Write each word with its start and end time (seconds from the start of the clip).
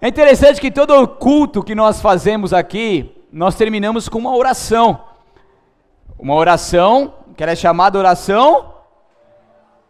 É 0.00 0.06
interessante 0.06 0.60
que 0.60 0.70
todo 0.70 1.08
culto 1.08 1.60
que 1.60 1.74
nós 1.74 2.00
fazemos 2.00 2.52
aqui, 2.52 3.16
nós 3.32 3.56
terminamos 3.56 4.08
com 4.08 4.18
uma 4.18 4.32
oração. 4.32 5.00
Uma 6.16 6.36
oração 6.36 7.14
que 7.36 7.42
era 7.42 7.50
é 7.50 7.56
chamada 7.56 7.98
oração 7.98 8.74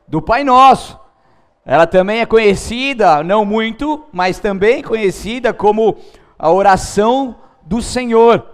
do 0.07 0.23
Pai 0.23 0.45
Nosso. 0.45 0.99
Ela 1.63 1.87
também 1.87 2.21
é 2.21 2.27
conhecida, 2.27 3.23
não 3.23 3.45
muito, 3.45 4.03
mas 4.11 4.39
também 4.39 4.83
conhecida 4.83 5.53
como 5.53 5.99
a 6.39 6.51
oração 6.51 7.37
do 7.61 7.83
Senhor. 7.83 8.47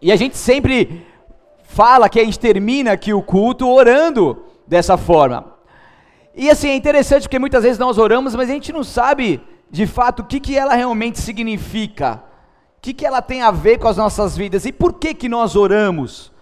E 0.00 0.10
a 0.10 0.16
gente 0.16 0.38
sempre 0.38 1.06
fala 1.64 2.08
que 2.08 2.18
a 2.18 2.24
gente 2.24 2.38
termina 2.38 2.92
aqui 2.92 3.12
o 3.12 3.20
culto 3.20 3.68
orando 3.68 4.42
dessa 4.66 4.96
forma. 4.96 5.52
E 6.34 6.48
assim, 6.48 6.70
é 6.70 6.76
interessante 6.76 7.24
porque 7.24 7.38
muitas 7.38 7.62
vezes 7.62 7.78
nós 7.78 7.98
oramos, 7.98 8.34
mas 8.34 8.48
a 8.48 8.52
gente 8.54 8.72
não 8.72 8.82
sabe 8.82 9.38
de 9.70 9.86
fato 9.86 10.20
o 10.20 10.24
que, 10.24 10.40
que 10.40 10.56
ela 10.56 10.74
realmente 10.74 11.20
significa, 11.20 12.22
o 12.76 12.80
que, 12.80 12.94
que 12.94 13.06
ela 13.06 13.20
tem 13.20 13.42
a 13.42 13.50
ver 13.50 13.78
com 13.78 13.88
as 13.88 13.96
nossas 13.96 14.36
vidas 14.36 14.64
e 14.64 14.72
por 14.72 14.94
que, 14.94 15.14
que 15.14 15.28
nós 15.28 15.56
oramos. 15.56 16.32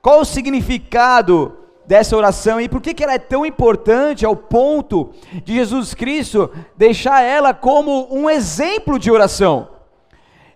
Qual 0.00 0.20
o 0.20 0.24
significado 0.24 1.56
dessa 1.86 2.16
oração 2.16 2.60
e 2.60 2.68
por 2.68 2.80
que, 2.80 2.94
que 2.94 3.02
ela 3.02 3.14
é 3.14 3.18
tão 3.18 3.44
importante 3.44 4.24
ao 4.24 4.34
ponto 4.34 5.10
de 5.44 5.54
Jesus 5.54 5.92
Cristo 5.92 6.50
deixar 6.76 7.22
ela 7.22 7.52
como 7.52 8.08
um 8.10 8.30
exemplo 8.30 8.98
de 8.98 9.10
oração? 9.10 9.68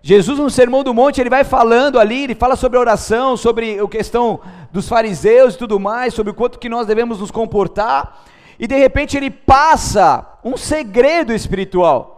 Jesus 0.01 0.39
no 0.39 0.51
Sermão 0.51 0.85
do 0.85 0.93
Monte, 0.93 1.21
ele 1.21 1.31
vai 1.31 1.45
falando 1.45 1.99
ali, 1.99 2.25
ele 2.25 2.35
fala 2.35 2.57
sobre 2.57 2.77
a 2.77 2.81
oração, 2.81 3.39
sobre 3.39 3.81
a 3.81 3.89
questão 3.89 4.39
dos 4.71 4.87
fariseus 4.87 5.55
e 5.55 5.59
tudo 5.59 5.81
mais, 5.81 6.13
sobre 6.13 6.31
o 6.31 6.35
quanto 6.35 6.59
que 6.59 6.69
nós 6.69 6.87
devemos 6.87 7.21
nos 7.21 7.31
comportar, 7.31 8.23
e 8.59 8.67
de 8.67 8.77
repente 8.77 9.17
ele 9.17 9.31
passa 9.31 10.34
um 10.45 10.57
segredo 10.57 11.33
espiritual. 11.33 12.15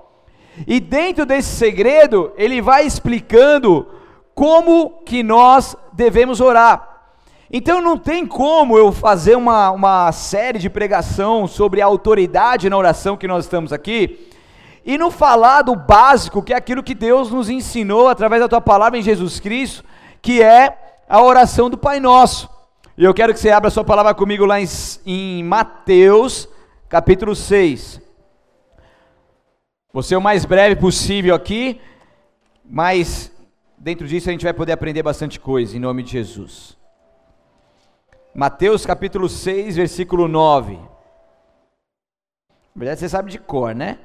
E 0.66 0.80
dentro 0.80 1.24
desse 1.24 1.54
segredo, 1.54 2.32
ele 2.36 2.60
vai 2.60 2.86
explicando 2.86 3.86
como 4.34 5.02
que 5.04 5.22
nós 5.22 5.76
devemos 5.92 6.40
orar. 6.40 6.96
Então 7.50 7.80
não 7.80 7.96
tem 7.96 8.26
como 8.26 8.76
eu 8.76 8.90
fazer 8.90 9.36
uma, 9.36 9.70
uma 9.70 10.10
série 10.12 10.58
de 10.58 10.68
pregação 10.68 11.46
sobre 11.46 11.80
a 11.80 11.86
autoridade 11.86 12.68
na 12.68 12.76
oração 12.76 13.16
que 13.16 13.28
nós 13.28 13.44
estamos 13.44 13.72
aqui, 13.72 14.28
e 14.84 14.98
não 14.98 15.10
falar 15.10 15.62
do 15.62 15.74
básico, 15.74 16.42
que 16.42 16.52
é 16.52 16.56
aquilo 16.56 16.82
que 16.82 16.94
Deus 16.94 17.30
nos 17.30 17.48
ensinou 17.48 18.08
através 18.08 18.40
da 18.42 18.48
tua 18.48 18.60
palavra 18.60 18.98
em 18.98 19.02
Jesus 19.02 19.40
Cristo, 19.40 19.84
que 20.22 20.42
é 20.42 20.76
a 21.08 21.22
oração 21.22 21.68
do 21.68 21.76
Pai 21.76 21.98
Nosso. 21.98 22.48
E 22.96 23.04
eu 23.04 23.12
quero 23.12 23.32
que 23.32 23.40
você 23.40 23.50
abra 23.50 23.68
sua 23.68 23.84
palavra 23.84 24.14
comigo 24.14 24.44
lá 24.44 24.60
em, 24.60 24.66
em 25.04 25.42
Mateus, 25.42 26.48
capítulo 26.88 27.34
6. 27.34 28.05
Vou 29.96 30.02
ser 30.02 30.14
o 30.14 30.20
mais 30.20 30.44
breve 30.44 30.76
possível 30.76 31.34
aqui, 31.34 31.80
mas 32.62 33.32
dentro 33.78 34.06
disso 34.06 34.28
a 34.28 34.32
gente 34.32 34.44
vai 34.44 34.52
poder 34.52 34.72
aprender 34.72 35.02
bastante 35.02 35.40
coisa, 35.40 35.74
em 35.74 35.80
nome 35.80 36.02
de 36.02 36.10
Jesus. 36.10 36.76
Mateus 38.34 38.84
capítulo 38.84 39.26
6, 39.26 39.74
versículo 39.76 40.28
9. 40.28 40.74
Na 40.74 40.80
verdade 42.76 43.00
você 43.00 43.08
sabe 43.08 43.30
de 43.30 43.38
cor, 43.38 43.74
né? 43.74 43.98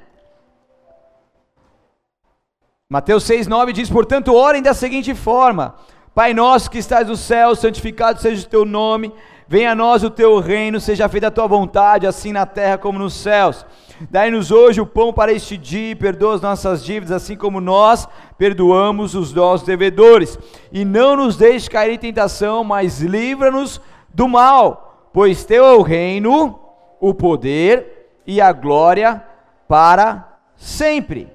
Mateus 2.88 3.24
6,9 3.24 3.72
diz: 3.72 3.90
Portanto, 3.90 4.32
orem 4.32 4.62
da 4.62 4.72
seguinte 4.72 5.14
forma: 5.14 5.74
Pai 6.14 6.32
nosso 6.32 6.70
que 6.70 6.78
estás 6.78 7.06
no 7.06 7.18
céu, 7.18 7.54
santificado 7.54 8.18
seja 8.18 8.46
o 8.46 8.48
teu 8.48 8.64
nome, 8.64 9.12
venha 9.46 9.72
a 9.72 9.74
nós 9.74 10.02
o 10.02 10.08
teu 10.08 10.38
reino, 10.38 10.80
seja 10.80 11.06
feita 11.06 11.26
a 11.26 11.30
tua 11.30 11.46
vontade, 11.46 12.06
assim 12.06 12.32
na 12.32 12.46
terra 12.46 12.78
como 12.78 12.98
nos 12.98 13.12
céus. 13.12 13.66
Dai-nos 14.10 14.50
hoje 14.50 14.80
o 14.80 14.86
pão 14.86 15.12
para 15.12 15.32
este 15.32 15.56
dia, 15.56 15.90
e 15.90 15.94
perdoa 15.94 16.34
as 16.34 16.40
nossas 16.40 16.84
dívidas, 16.84 17.12
assim 17.12 17.36
como 17.36 17.60
nós 17.60 18.08
perdoamos 18.38 19.14
os 19.14 19.32
nossos 19.32 19.66
devedores. 19.66 20.38
E 20.72 20.84
não 20.84 21.16
nos 21.16 21.36
deixe 21.36 21.70
cair 21.70 21.92
em 21.92 21.98
tentação, 21.98 22.64
mas 22.64 23.00
livra-nos 23.00 23.80
do 24.12 24.28
mal, 24.28 25.10
pois 25.12 25.44
teu 25.44 25.64
é 25.64 25.72
o 25.72 25.82
reino, 25.82 26.58
o 27.00 27.14
poder 27.14 28.20
e 28.26 28.40
a 28.40 28.52
glória 28.52 29.22
para 29.68 30.38
sempre. 30.56 31.28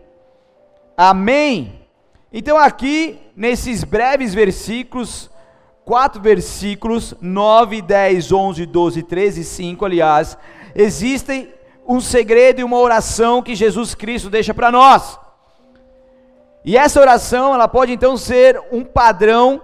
Amém? 0.96 1.82
Então, 2.32 2.58
aqui, 2.58 3.20
nesses 3.36 3.84
breves 3.84 4.34
versículos, 4.34 5.30
quatro 5.86 6.22
versículos, 6.22 7.16
9, 7.22 7.82
10, 7.82 8.32
11, 8.32 8.66
12, 8.66 9.04
13 9.04 9.42
e 9.42 9.44
5, 9.44 9.86
aliás, 9.86 10.38
existem 10.76 11.57
um 11.88 12.02
segredo 12.02 12.60
e 12.60 12.64
uma 12.64 12.78
oração 12.78 13.42
que 13.42 13.56
Jesus 13.56 13.96
Cristo 13.96 14.30
deixa 14.30 14.54
para 14.54 14.72
nós. 14.72 15.18
E 16.66 16.76
essa 16.76 17.00
oração, 17.00 17.54
ela 17.54 17.68
pode 17.68 17.94
então 17.94 18.18
ser 18.18 18.62
um 18.72 18.84
padrão 18.84 19.62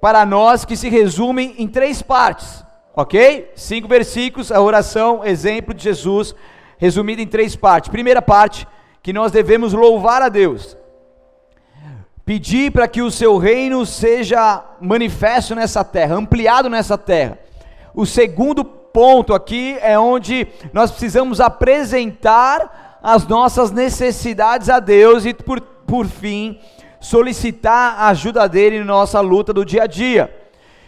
para 0.00 0.26
nós 0.26 0.64
que 0.64 0.76
se 0.76 0.90
resume 0.90 1.54
em 1.56 1.66
três 1.66 2.02
partes, 2.02 2.62
ok? 2.94 3.50
Cinco 3.56 3.88
versículos, 3.88 4.52
a 4.52 4.60
oração, 4.60 5.24
exemplo 5.24 5.72
de 5.72 5.82
Jesus, 5.82 6.34
resumida 6.76 7.22
em 7.22 7.26
três 7.26 7.56
partes. 7.56 7.90
Primeira 7.90 8.20
parte, 8.20 8.68
que 9.02 9.14
nós 9.14 9.32
devemos 9.32 9.72
louvar 9.72 10.20
a 10.20 10.28
Deus, 10.28 10.76
pedir 12.24 12.70
para 12.70 12.86
que 12.86 13.00
o 13.00 13.10
seu 13.10 13.38
reino 13.38 13.86
seja 13.86 14.62
manifesto 14.80 15.54
nessa 15.54 15.82
terra, 15.82 16.16
ampliado 16.16 16.68
nessa 16.68 16.98
terra. 16.98 17.38
O 17.94 18.04
segundo 18.04 18.83
ponto 18.94 19.34
aqui 19.34 19.76
é 19.82 19.98
onde 19.98 20.48
nós 20.72 20.90
precisamos 20.90 21.38
apresentar 21.38 22.98
as 23.02 23.26
nossas 23.26 23.70
necessidades 23.70 24.70
a 24.70 24.80
Deus 24.80 25.26
e, 25.26 25.34
por, 25.34 25.60
por 25.60 26.06
fim, 26.06 26.58
solicitar 26.98 27.96
a 27.98 28.08
ajuda 28.08 28.48
dele 28.48 28.78
na 28.78 28.86
nossa 28.86 29.20
luta 29.20 29.52
do 29.52 29.66
dia 29.66 29.82
a 29.82 29.86
dia. 29.86 30.34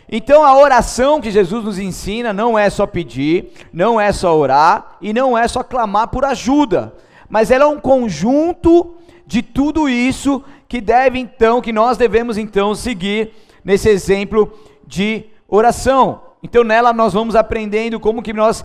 Então 0.09 0.43
a 0.43 0.57
oração 0.57 1.21
que 1.21 1.31
Jesus 1.31 1.63
nos 1.63 1.79
ensina 1.79 2.33
não 2.33 2.59
é 2.59 2.71
só 2.71 2.87
pedir, 2.87 3.53
não 3.71 4.01
é 4.01 4.11
só 4.11 4.35
orar 4.35 4.97
e 5.03 5.13
não 5.13 5.37
é 5.37 5.47
só 5.47 5.63
clamar 5.63 6.09
por 6.09 6.25
ajuda 6.25 6.95
mas 7.29 7.51
ela 7.51 7.65
é 7.65 7.69
um 7.69 7.81
conjunto 7.81 8.95
de 9.27 9.43
tudo 9.43 9.89
isso 9.89 10.43
que 10.69 10.81
deve 10.81 11.19
então, 11.19 11.61
que 11.61 11.73
nós 11.73 11.97
devemos 11.97 12.39
então 12.39 12.75
seguir 12.75 13.33
nesse 13.65 13.89
exemplo 13.89 14.53
de 14.87 15.25
oração. 15.49 16.23
Então 16.47 16.63
nela 16.63 16.93
nós 16.93 17.13
vamos 17.13 17.35
aprendendo 17.35 17.99
como 17.99 18.23
que 18.23 18.33
nós 18.33 18.65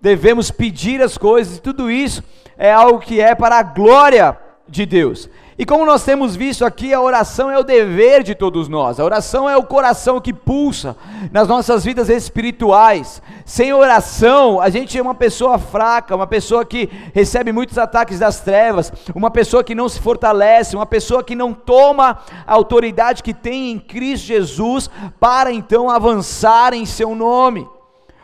devemos 0.00 0.48
pedir 0.48 1.02
as 1.02 1.18
coisas, 1.18 1.56
e 1.56 1.60
tudo 1.60 1.90
isso 1.90 2.22
é 2.56 2.72
algo 2.72 3.00
que 3.00 3.20
é 3.20 3.34
para 3.34 3.58
a 3.58 3.64
glória 3.64 4.38
de 4.68 4.86
Deus. 4.86 5.28
E 5.58 5.64
como 5.64 5.86
nós 5.86 6.04
temos 6.04 6.36
visto 6.36 6.66
aqui, 6.66 6.92
a 6.92 7.00
oração 7.00 7.50
é 7.50 7.58
o 7.58 7.64
dever 7.64 8.22
de 8.22 8.34
todos 8.34 8.68
nós. 8.68 9.00
A 9.00 9.04
oração 9.04 9.48
é 9.48 9.56
o 9.56 9.64
coração 9.64 10.20
que 10.20 10.30
pulsa 10.30 10.94
nas 11.32 11.48
nossas 11.48 11.82
vidas 11.82 12.10
espirituais. 12.10 13.22
Sem 13.46 13.72
oração, 13.72 14.60
a 14.60 14.68
gente 14.68 14.98
é 14.98 15.00
uma 15.00 15.14
pessoa 15.14 15.58
fraca, 15.58 16.14
uma 16.14 16.26
pessoa 16.26 16.62
que 16.62 16.90
recebe 17.14 17.52
muitos 17.52 17.78
ataques 17.78 18.18
das 18.18 18.40
trevas, 18.40 18.92
uma 19.14 19.30
pessoa 19.30 19.64
que 19.64 19.74
não 19.74 19.88
se 19.88 19.98
fortalece, 19.98 20.76
uma 20.76 20.84
pessoa 20.84 21.24
que 21.24 21.34
não 21.34 21.54
toma 21.54 22.18
a 22.46 22.52
autoridade 22.52 23.22
que 23.22 23.32
tem 23.32 23.70
em 23.70 23.78
Cristo 23.78 24.26
Jesus 24.26 24.90
para 25.18 25.50
então 25.50 25.88
avançar 25.88 26.74
em 26.74 26.84
seu 26.84 27.14
nome. 27.14 27.66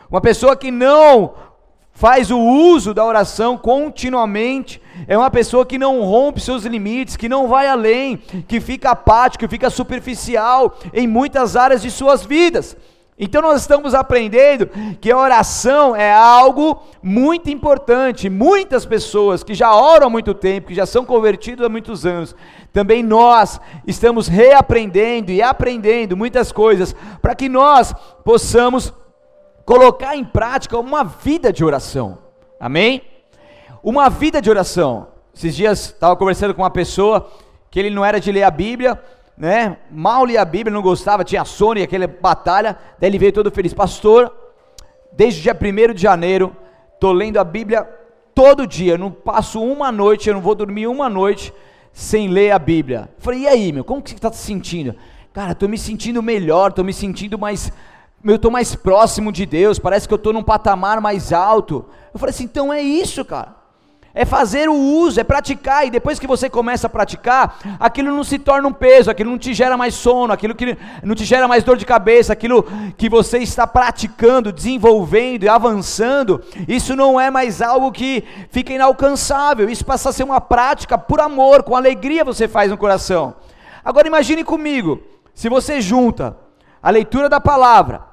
Uma 0.07 0.21
pessoa 0.21 0.55
que 0.55 0.69
não 0.69 1.33
faz 1.93 2.31
o 2.31 2.39
uso 2.39 2.93
da 2.93 3.05
oração 3.05 3.57
continuamente, 3.57 4.81
é 5.07 5.17
uma 5.17 5.29
pessoa 5.29 5.65
que 5.65 5.77
não 5.77 6.01
rompe 6.01 6.41
seus 6.41 6.65
limites, 6.65 7.15
que 7.15 7.29
não 7.29 7.47
vai 7.47 7.67
além, 7.67 8.17
que 8.47 8.59
fica 8.59 8.91
apático, 8.91 9.45
que 9.45 9.47
fica 9.47 9.69
superficial 9.69 10.77
em 10.91 11.07
muitas 11.07 11.55
áreas 11.55 11.81
de 11.81 11.91
suas 11.91 12.25
vidas. 12.25 12.75
Então 13.17 13.43
nós 13.43 13.61
estamos 13.61 13.93
aprendendo 13.93 14.67
que 14.99 15.11
a 15.11 15.17
oração 15.17 15.95
é 15.95 16.11
algo 16.11 16.81
muito 17.01 17.49
importante. 17.49 18.27
Muitas 18.27 18.85
pessoas 18.85 19.43
que 19.43 19.53
já 19.53 19.73
oram 19.73 20.07
há 20.07 20.09
muito 20.09 20.33
tempo, 20.33 20.69
que 20.69 20.75
já 20.75 20.85
são 20.85 21.05
convertidas 21.05 21.65
há 21.65 21.69
muitos 21.69 22.07
anos, 22.07 22.35
também 22.71 23.03
nós 23.03 23.61
estamos 23.85 24.27
reaprendendo 24.27 25.31
e 25.31 25.43
aprendendo 25.43 26.17
muitas 26.17 26.51
coisas 26.51 26.95
para 27.21 27.35
que 27.35 27.47
nós 27.47 27.93
possamos 28.25 28.91
colocar 29.65 30.15
em 30.15 30.23
prática 30.23 30.77
uma 30.77 31.03
vida 31.03 31.51
de 31.51 31.63
oração. 31.63 32.17
Amém? 32.59 33.01
Uma 33.83 34.09
vida 34.09 34.41
de 34.41 34.49
oração. 34.49 35.07
Esses 35.35 35.55
dias 35.55 35.85
estava 35.85 36.15
conversando 36.15 36.53
com 36.53 36.61
uma 36.61 36.69
pessoa 36.69 37.29
que 37.69 37.79
ele 37.79 37.89
não 37.89 38.05
era 38.05 38.19
de 38.19 38.31
ler 38.31 38.43
a 38.43 38.51
Bíblia, 38.51 39.01
né? 39.37 39.77
Mal 39.89 40.25
lia 40.25 40.41
a 40.41 40.45
Bíblia, 40.45 40.73
não 40.73 40.81
gostava, 40.81 41.23
tinha 41.23 41.43
sono 41.43 41.79
e 41.79 41.83
aquela 41.83 42.07
batalha. 42.07 42.77
Daí 42.99 43.09
ele 43.09 43.17
veio 43.17 43.33
todo 43.33 43.51
feliz, 43.51 43.73
pastor. 43.73 44.31
Desde 45.11 45.39
o 45.39 45.43
dia 45.43 45.57
1 45.89 45.93
de 45.93 46.01
janeiro, 46.01 46.55
estou 46.93 47.11
lendo 47.11 47.37
a 47.37 47.43
Bíblia 47.43 47.83
todo 48.33 48.67
dia. 48.67 48.97
Não 48.97 49.11
passo 49.11 49.61
uma 49.61 49.91
noite, 49.91 50.29
eu 50.29 50.35
não 50.35 50.41
vou 50.41 50.55
dormir 50.55 50.87
uma 50.87 51.09
noite 51.09 51.53
sem 51.91 52.27
ler 52.27 52.51
a 52.51 52.59
Bíblia. 52.59 53.09
Falei, 53.17 53.41
e 53.41 53.47
aí, 53.47 53.71
meu, 53.71 53.83
como 53.83 54.01
que 54.01 54.11
você 54.11 54.15
está 54.15 54.31
se 54.31 54.43
sentindo? 54.43 54.95
Cara, 55.33 55.53
estou 55.53 55.67
me 55.67 55.77
sentindo 55.77 56.21
melhor, 56.21 56.69
estou 56.69 56.85
me 56.85 56.93
sentindo 56.93 57.37
mais 57.37 57.71
eu 58.25 58.35
estou 58.35 58.49
mais 58.51 58.73
próximo 58.75 59.31
de 59.31 59.45
Deus, 59.45 59.79
parece 59.79 60.07
que 60.07 60.13
eu 60.13 60.17
estou 60.17 60.33
num 60.33 60.43
patamar 60.43 61.01
mais 61.01 61.33
alto. 61.33 61.85
Eu 62.13 62.19
falei 62.19 62.31
assim, 62.33 62.45
então 62.45 62.71
é 62.71 62.81
isso, 62.81 63.25
cara. 63.25 63.63
é 64.13 64.25
fazer 64.25 64.69
o 64.69 64.75
uso, 64.75 65.19
é 65.19 65.23
praticar, 65.23 65.87
e 65.87 65.89
depois 65.89 66.19
que 66.19 66.27
você 66.27 66.47
começa 66.47 66.85
a 66.85 66.89
praticar, 66.89 67.57
aquilo 67.79 68.11
não 68.11 68.23
se 68.23 68.37
torna 68.37 68.67
um 68.67 68.73
peso, 68.73 69.09
aquilo 69.09 69.31
não 69.31 69.39
te 69.39 69.53
gera 69.55 69.75
mais 69.75 69.95
sono, 69.95 70.31
aquilo 70.31 70.53
que 70.53 70.77
não 71.01 71.15
te 71.15 71.25
gera 71.25 71.47
mais 71.47 71.63
dor 71.63 71.77
de 71.77 71.85
cabeça, 71.85 72.31
aquilo 72.31 72.63
que 72.95 73.09
você 73.09 73.39
está 73.39 73.65
praticando, 73.65 74.51
desenvolvendo 74.51 75.43
e 75.43 75.49
avançando, 75.49 76.43
isso 76.67 76.95
não 76.95 77.19
é 77.19 77.31
mais 77.31 77.59
algo 77.61 77.91
que 77.91 78.23
fica 78.51 78.71
inalcançável, 78.71 79.67
isso 79.67 79.83
passa 79.83 80.09
a 80.09 80.13
ser 80.13 80.23
uma 80.23 80.39
prática 80.39 80.95
por 80.95 81.19
amor, 81.19 81.63
com 81.63 81.75
alegria 81.75 82.23
você 82.23 82.47
faz 82.47 82.69
no 82.69 82.77
coração. 82.77 83.33
Agora 83.83 84.07
imagine 84.07 84.43
comigo, 84.43 85.01
se 85.33 85.49
você 85.49 85.81
junta 85.81 86.37
a 86.81 86.91
leitura 86.91 87.27
da 87.27 87.39
palavra 87.39 88.12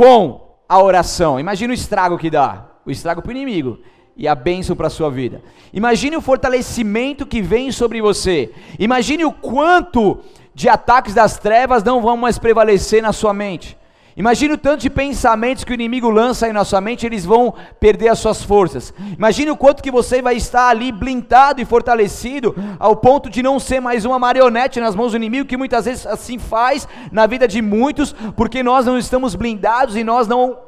com 0.00 0.56
a 0.66 0.82
oração, 0.82 1.38
imagine 1.38 1.70
o 1.70 1.74
estrago 1.74 2.16
que 2.16 2.30
dá, 2.30 2.64
o 2.86 2.90
estrago 2.90 3.20
para 3.20 3.28
o 3.28 3.32
inimigo 3.32 3.80
e 4.16 4.26
a 4.26 4.34
bênção 4.34 4.74
para 4.74 4.86
a 4.86 4.90
sua 4.90 5.10
vida. 5.10 5.42
Imagine 5.74 6.16
o 6.16 6.22
fortalecimento 6.22 7.26
que 7.26 7.42
vem 7.42 7.70
sobre 7.70 8.00
você. 8.00 8.50
Imagine 8.78 9.26
o 9.26 9.32
quanto 9.32 10.20
de 10.54 10.70
ataques 10.70 11.12
das 11.12 11.38
trevas 11.38 11.84
não 11.84 12.00
vão 12.00 12.16
mais 12.16 12.38
prevalecer 12.38 13.02
na 13.02 13.12
sua 13.12 13.34
mente. 13.34 13.76
Imagine 14.20 14.52
o 14.52 14.58
tanto 14.58 14.82
de 14.82 14.90
pensamentos 14.90 15.64
que 15.64 15.72
o 15.72 15.74
inimigo 15.74 16.10
lança 16.10 16.44
aí 16.44 16.52
na 16.52 16.62
sua 16.62 16.78
mente, 16.78 17.06
eles 17.06 17.24
vão 17.24 17.54
perder 17.80 18.08
as 18.08 18.18
suas 18.18 18.42
forças. 18.42 18.92
Imagine 19.16 19.50
o 19.50 19.56
quanto 19.56 19.82
que 19.82 19.90
você 19.90 20.20
vai 20.20 20.36
estar 20.36 20.68
ali 20.68 20.92
blindado 20.92 21.62
e 21.62 21.64
fortalecido 21.64 22.54
ao 22.78 22.94
ponto 22.96 23.30
de 23.30 23.42
não 23.42 23.58
ser 23.58 23.80
mais 23.80 24.04
uma 24.04 24.18
marionete 24.18 24.78
nas 24.78 24.94
mãos 24.94 25.12
do 25.12 25.16
inimigo, 25.16 25.48
que 25.48 25.56
muitas 25.56 25.86
vezes 25.86 26.06
assim 26.06 26.38
faz 26.38 26.86
na 27.10 27.26
vida 27.26 27.48
de 27.48 27.62
muitos, 27.62 28.12
porque 28.36 28.62
nós 28.62 28.84
não 28.84 28.98
estamos 28.98 29.34
blindados 29.34 29.96
e 29.96 30.04
nós 30.04 30.28
não, 30.28 30.58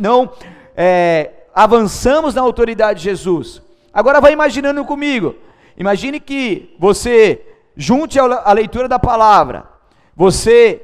não 0.00 0.32
é, 0.74 1.30
avançamos 1.54 2.34
na 2.34 2.40
autoridade 2.40 3.00
de 3.00 3.04
Jesus. 3.04 3.60
Agora 3.92 4.18
vai 4.18 4.32
imaginando 4.32 4.82
comigo. 4.82 5.34
Imagine 5.76 6.18
que 6.18 6.74
você 6.78 7.38
junte 7.76 8.18
a 8.18 8.52
leitura 8.54 8.88
da 8.88 8.98
palavra, 8.98 9.68
você 10.16 10.80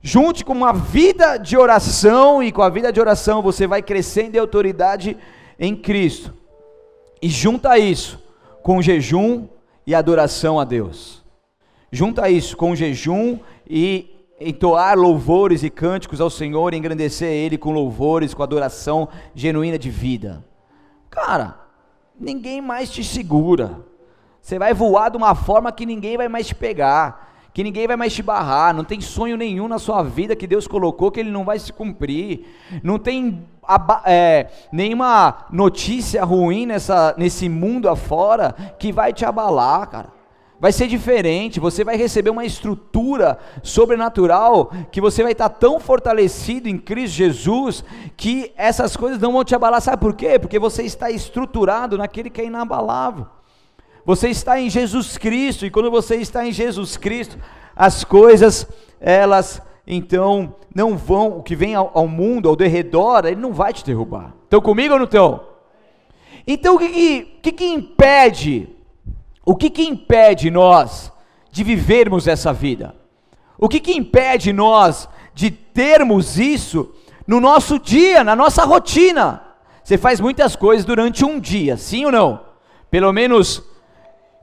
junte 0.00 0.44
com 0.44 0.52
uma 0.52 0.72
vida 0.72 1.36
de 1.36 1.56
oração 1.56 2.42
e 2.42 2.52
com 2.52 2.62
a 2.62 2.68
vida 2.68 2.92
de 2.92 3.00
oração 3.00 3.42
você 3.42 3.66
vai 3.66 3.82
crescendo 3.82 4.36
em 4.36 4.38
autoridade 4.38 5.16
em 5.58 5.74
Cristo. 5.74 6.32
E 7.20 7.28
junta 7.28 7.78
isso 7.78 8.22
com 8.62 8.80
jejum 8.80 9.48
e 9.86 9.94
adoração 9.94 10.60
a 10.60 10.64
Deus. 10.64 11.24
Junta 11.90 12.28
isso 12.28 12.56
com 12.56 12.76
jejum 12.76 13.38
e 13.68 14.14
entoar 14.40 14.96
louvores 14.96 15.62
e 15.62 15.70
cânticos 15.70 16.20
ao 16.20 16.30
Senhor, 16.30 16.74
engrandecer 16.74 17.30
Ele 17.30 17.58
com 17.58 17.72
louvores, 17.72 18.34
com 18.34 18.42
adoração 18.42 19.08
genuína 19.34 19.78
de 19.78 19.90
vida. 19.90 20.44
Cara, 21.10 21.58
ninguém 22.18 22.60
mais 22.60 22.90
te 22.90 23.02
segura. 23.02 23.80
Você 24.40 24.58
vai 24.58 24.72
voar 24.72 25.10
de 25.10 25.16
uma 25.16 25.34
forma 25.34 25.72
que 25.72 25.84
ninguém 25.84 26.16
vai 26.16 26.28
mais 26.28 26.46
te 26.46 26.54
pegar, 26.54 27.27
que 27.58 27.64
ninguém 27.64 27.88
vai 27.88 27.96
mais 27.96 28.14
te 28.14 28.22
barrar. 28.22 28.72
Não 28.72 28.84
tem 28.84 29.00
sonho 29.00 29.36
nenhum 29.36 29.66
na 29.66 29.80
sua 29.80 30.00
vida 30.04 30.36
que 30.36 30.46
Deus 30.46 30.68
colocou 30.68 31.10
que 31.10 31.18
Ele 31.18 31.32
não 31.32 31.44
vai 31.44 31.58
se 31.58 31.72
cumprir. 31.72 32.46
Não 32.84 33.00
tem 33.00 33.44
é, 34.06 34.46
nenhuma 34.70 35.38
notícia 35.50 36.22
ruim 36.22 36.66
nessa, 36.66 37.16
nesse 37.18 37.48
mundo 37.48 37.88
afora 37.88 38.54
que 38.78 38.92
vai 38.92 39.12
te 39.12 39.24
abalar, 39.24 39.88
cara 39.88 40.18
vai 40.60 40.72
ser 40.72 40.88
diferente, 40.88 41.60
você 41.60 41.84
vai 41.84 41.96
receber 41.96 42.30
uma 42.30 42.44
estrutura 42.44 43.38
sobrenatural, 43.62 44.72
que 44.90 45.00
você 45.00 45.22
vai 45.22 45.30
estar 45.30 45.48
tão 45.48 45.78
fortalecido 45.78 46.68
em 46.68 46.76
Cristo 46.76 47.14
Jesus, 47.14 47.84
que 48.16 48.52
essas 48.56 48.96
coisas 48.96 49.20
não 49.20 49.32
vão 49.32 49.44
te 49.44 49.54
abalar, 49.54 49.80
sabe 49.80 50.00
por 50.00 50.14
quê? 50.14 50.36
Porque 50.36 50.58
você 50.58 50.82
está 50.82 51.12
estruturado 51.12 51.96
naquele 51.96 52.28
que 52.28 52.40
é 52.40 52.44
inabalável, 52.44 53.28
você 54.08 54.30
está 54.30 54.58
em 54.58 54.70
Jesus 54.70 55.18
Cristo, 55.18 55.66
e 55.66 55.70
quando 55.70 55.90
você 55.90 56.16
está 56.16 56.46
em 56.46 56.50
Jesus 56.50 56.96
Cristo, 56.96 57.36
as 57.76 58.04
coisas, 58.04 58.66
elas 58.98 59.60
então 59.86 60.54
não 60.74 60.96
vão, 60.96 61.36
o 61.36 61.42
que 61.42 61.54
vem 61.54 61.74
ao, 61.74 61.90
ao 61.92 62.08
mundo, 62.08 62.48
ao 62.48 62.56
derredor, 62.56 63.26
ele 63.26 63.36
não 63.36 63.52
vai 63.52 63.70
te 63.70 63.84
derrubar. 63.84 64.32
Estão 64.44 64.62
comigo 64.62 64.94
ou 64.94 64.98
não 64.98 65.04
estão? 65.04 65.42
Então 66.46 66.76
o 66.76 66.78
que, 66.78 66.88
que, 66.88 67.22
que, 67.42 67.52
que 67.52 67.64
impede 67.66 68.70
o 69.44 69.54
que, 69.54 69.68
que 69.68 69.84
impede 69.84 70.50
nós 70.50 71.12
de 71.50 71.62
vivermos 71.62 72.26
essa 72.26 72.50
vida? 72.50 72.96
O 73.58 73.68
que, 73.68 73.78
que 73.78 73.92
impede 73.92 74.54
nós 74.54 75.06
de 75.34 75.50
termos 75.50 76.38
isso 76.38 76.94
no 77.26 77.40
nosso 77.40 77.78
dia, 77.78 78.24
na 78.24 78.34
nossa 78.34 78.64
rotina? 78.64 79.42
Você 79.84 79.98
faz 79.98 80.18
muitas 80.18 80.56
coisas 80.56 80.86
durante 80.86 81.26
um 81.26 81.38
dia, 81.38 81.76
sim 81.76 82.06
ou 82.06 82.12
não? 82.12 82.40
Pelo 82.90 83.12
menos 83.12 83.62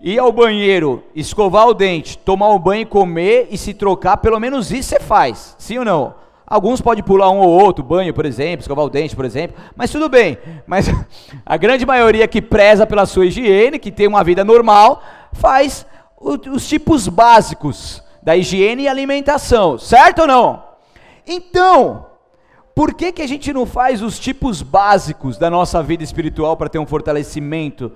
ir 0.05 0.19
ao 0.19 0.31
banheiro, 0.31 1.03
escovar 1.15 1.67
o 1.67 1.73
dente, 1.73 2.15
tomar 2.15 2.49
um 2.49 2.59
banho, 2.59 2.85
comer 2.85 3.47
e 3.49 3.57
se 3.57 3.73
trocar, 3.73 4.17
pelo 4.17 4.39
menos 4.39 4.71
isso 4.71 4.89
você 4.89 4.99
faz, 4.99 5.55
sim 5.57 5.79
ou 5.79 5.83
não? 5.83 6.13
Alguns 6.45 6.79
podem 6.79 7.03
pular 7.03 7.31
um 7.31 7.39
ou 7.39 7.49
outro, 7.49 7.83
banho, 7.83 8.13
por 8.13 8.23
exemplo, 8.23 8.59
escovar 8.59 8.85
o 8.85 8.89
dente, 8.89 9.15
por 9.15 9.25
exemplo, 9.25 9.57
mas 9.75 9.89
tudo 9.89 10.07
bem. 10.07 10.37
Mas 10.67 10.85
a 11.43 11.57
grande 11.57 11.87
maioria 11.87 12.27
que 12.27 12.39
preza 12.39 12.85
pela 12.85 13.07
sua 13.07 13.25
higiene, 13.25 13.79
que 13.79 13.91
tem 13.91 14.07
uma 14.07 14.23
vida 14.23 14.43
normal, 14.43 15.01
faz 15.33 15.87
os 16.21 16.67
tipos 16.67 17.07
básicos 17.07 18.03
da 18.21 18.37
higiene 18.37 18.83
e 18.83 18.87
alimentação, 18.87 19.79
certo 19.79 20.19
ou 20.19 20.27
não? 20.27 20.63
Então, 21.25 22.05
por 22.75 22.93
que, 22.93 23.11
que 23.11 23.23
a 23.23 23.27
gente 23.27 23.51
não 23.51 23.65
faz 23.65 24.03
os 24.03 24.19
tipos 24.19 24.61
básicos 24.61 25.39
da 25.39 25.49
nossa 25.49 25.81
vida 25.81 26.03
espiritual 26.03 26.55
para 26.55 26.69
ter 26.69 26.77
um 26.77 26.85
fortalecimento 26.85 27.91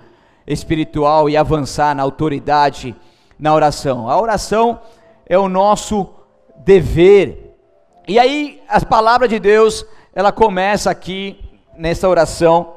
espiritual 0.50 1.30
e 1.30 1.38
avançar 1.38 1.96
na 1.96 2.04
autoridade 2.04 2.94
na 3.40 3.56
oração? 3.56 4.10
A 4.10 4.20
oração 4.20 4.82
é 5.26 5.38
o 5.38 5.48
nosso 5.48 6.10
dever 6.58 7.50
e 8.10 8.18
aí, 8.18 8.60
a 8.68 8.84
palavra 8.84 9.28
de 9.28 9.38
Deus, 9.38 9.86
ela 10.16 10.32
começa 10.32 10.90
aqui 10.90 11.40
nessa 11.78 12.10
oração, 12.10 12.74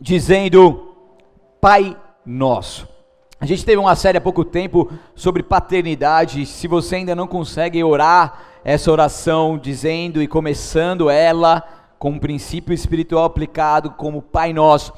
dizendo: 0.00 0.94
Pai 1.60 1.96
Nosso. 2.24 2.86
A 3.40 3.44
gente 3.44 3.64
teve 3.64 3.76
uma 3.76 3.96
série 3.96 4.16
há 4.16 4.20
pouco 4.20 4.44
tempo 4.44 4.88
sobre 5.16 5.42
paternidade. 5.42 6.46
Se 6.46 6.68
você 6.68 6.94
ainda 6.94 7.16
não 7.16 7.26
consegue 7.26 7.82
orar 7.82 8.44
essa 8.64 8.92
oração, 8.92 9.58
dizendo 9.58 10.22
e 10.22 10.28
começando 10.28 11.10
ela 11.10 11.64
com 11.98 12.10
um 12.10 12.18
princípio 12.20 12.72
espiritual 12.72 13.24
aplicado 13.24 13.90
como 13.90 14.22
Pai 14.22 14.52
Nosso, 14.52 14.92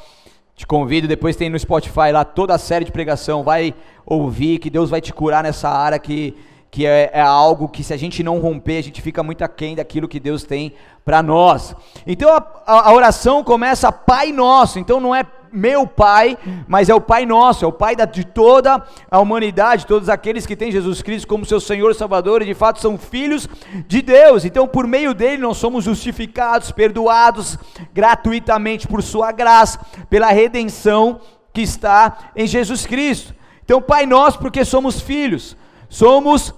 te 0.60 0.66
convido, 0.66 1.08
depois 1.08 1.36
tem 1.36 1.48
no 1.48 1.58
Spotify 1.58 2.12
lá 2.12 2.22
toda 2.22 2.54
a 2.54 2.58
série 2.58 2.84
de 2.84 2.92
pregação, 2.92 3.42
vai 3.42 3.74
ouvir, 4.04 4.58
que 4.58 4.68
Deus 4.68 4.90
vai 4.90 5.00
te 5.00 5.10
curar 5.10 5.42
nessa 5.42 5.70
área 5.70 5.98
que 5.98 6.36
que 6.70 6.86
é, 6.86 7.10
é, 7.12 7.20
algo 7.20 7.66
que 7.66 7.82
se 7.82 7.92
a 7.92 7.96
gente 7.96 8.22
não 8.22 8.38
romper, 8.38 8.78
a 8.78 8.82
gente 8.82 9.02
fica 9.02 9.24
muito 9.24 9.42
aquém 9.42 9.74
daquilo 9.74 10.06
que 10.06 10.20
Deus 10.20 10.44
tem 10.44 10.72
para 11.04 11.20
nós. 11.20 11.74
Então 12.06 12.32
a, 12.32 12.46
a, 12.64 12.90
a, 12.90 12.94
oração 12.94 13.42
começa 13.42 13.90
Pai 13.90 14.30
Nosso, 14.30 14.78
então 14.78 15.00
não 15.00 15.12
é 15.12 15.24
meu 15.52 15.86
Pai, 15.86 16.38
mas 16.66 16.88
é 16.88 16.94
o 16.94 17.00
Pai 17.00 17.26
Nosso, 17.26 17.64
é 17.64 17.68
o 17.68 17.72
Pai 17.72 17.94
de 17.96 18.24
toda 18.24 18.82
a 19.10 19.18
humanidade, 19.18 19.86
todos 19.86 20.08
aqueles 20.08 20.46
que 20.46 20.56
têm 20.56 20.72
Jesus 20.72 21.02
Cristo 21.02 21.26
como 21.26 21.44
seu 21.44 21.60
Senhor 21.60 21.90
e 21.90 21.94
Salvador 21.94 22.42
e 22.42 22.46
de 22.46 22.54
fato 22.54 22.80
são 22.80 22.96
filhos 22.96 23.48
de 23.86 24.02
Deus, 24.02 24.44
então 24.44 24.66
por 24.66 24.86
meio 24.86 25.12
dele 25.12 25.42
nós 25.42 25.56
somos 25.56 25.84
justificados, 25.84 26.70
perdoados 26.70 27.58
gratuitamente 27.92 28.86
por 28.86 29.02
Sua 29.02 29.32
graça, 29.32 29.80
pela 30.08 30.28
redenção 30.28 31.20
que 31.52 31.62
está 31.62 32.30
em 32.36 32.46
Jesus 32.46 32.86
Cristo. 32.86 33.34
Então, 33.64 33.80
Pai 33.80 34.06
Nosso, 34.06 34.38
porque 34.38 34.64
somos 34.64 35.00
filhos, 35.00 35.56
somos 35.88 36.54